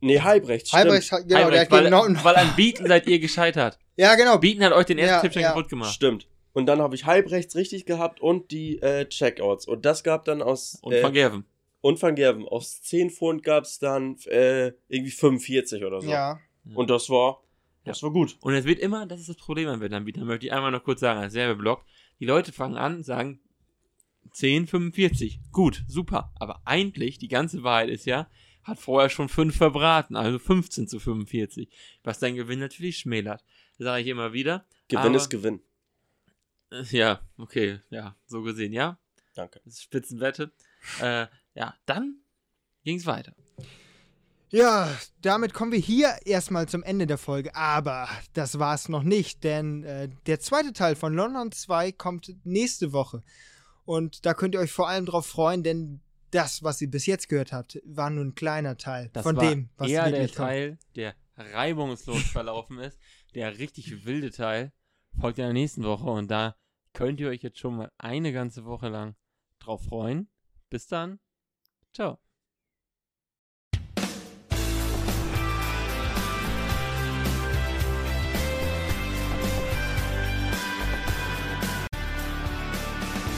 [0.01, 0.73] Nee, halb rechts.
[0.73, 3.79] Halb rechts, genau, Halbrechts, weil, genau, weil an Bieten seid ihr gescheitert.
[3.95, 4.39] Ja, genau.
[4.39, 5.49] Bieten hat euch den ersten ja, Tippschein ja.
[5.51, 5.93] kaputt gemacht.
[5.93, 6.27] Stimmt.
[6.55, 9.67] Und dann habe ich halb rechts richtig gehabt und die äh, Checkouts.
[9.67, 10.79] Und das gab dann aus.
[10.81, 11.45] Und äh, Van Gerven.
[11.83, 12.49] Und Van Gerven.
[12.49, 16.09] Aus 10 Pfund gab es dann äh, irgendwie 45 oder so.
[16.09, 16.41] Ja.
[16.75, 17.43] Und das war
[17.85, 18.37] das war gut.
[18.41, 21.01] Und es wird immer, das ist das Problem an Wettanbietern, möchte ich einmal noch kurz
[21.01, 21.85] sagen, als Werbeblock.
[22.21, 23.41] Die Leute fangen an, sagen
[24.33, 25.41] 10, 45.
[25.51, 26.33] Gut, super.
[26.39, 28.31] Aber eigentlich, die ganze Wahrheit ist ja,
[28.63, 31.69] hat vorher schon 5 verbraten, also 15 zu 45.
[32.05, 33.45] Was dein Gewinn natürlich schmälert.
[33.79, 34.65] Das sage ich immer wieder.
[34.89, 35.61] Gewinn aber, ist Gewinn.
[36.91, 38.99] Ja, okay, ja, so gesehen, ja.
[39.35, 39.61] Danke.
[39.65, 40.53] Das ist Spitzenwette.
[41.01, 42.23] äh, ja, dann
[42.85, 43.35] ging es weiter.
[44.53, 47.55] Ja, damit kommen wir hier erstmal zum Ende der Folge.
[47.57, 52.35] Aber das war es noch nicht, denn äh, der zweite Teil von London 2 kommt
[52.45, 53.23] nächste Woche.
[53.87, 56.01] Und da könnt ihr euch vor allem drauf freuen, denn
[56.31, 59.71] das, was ihr bis jetzt gehört habt, war nur ein kleiner Teil das von dem,
[59.77, 60.35] was eher der kommt.
[60.35, 62.99] Teil, der reibungslos verlaufen ist.
[63.35, 64.73] Der richtig wilde Teil
[65.19, 66.57] folgt in der nächsten Woche und da
[66.93, 69.15] könnt ihr euch jetzt schon mal eine ganze Woche lang
[69.61, 70.29] drauf freuen.
[70.69, 71.21] Bis dann.
[71.93, 72.19] Ciao.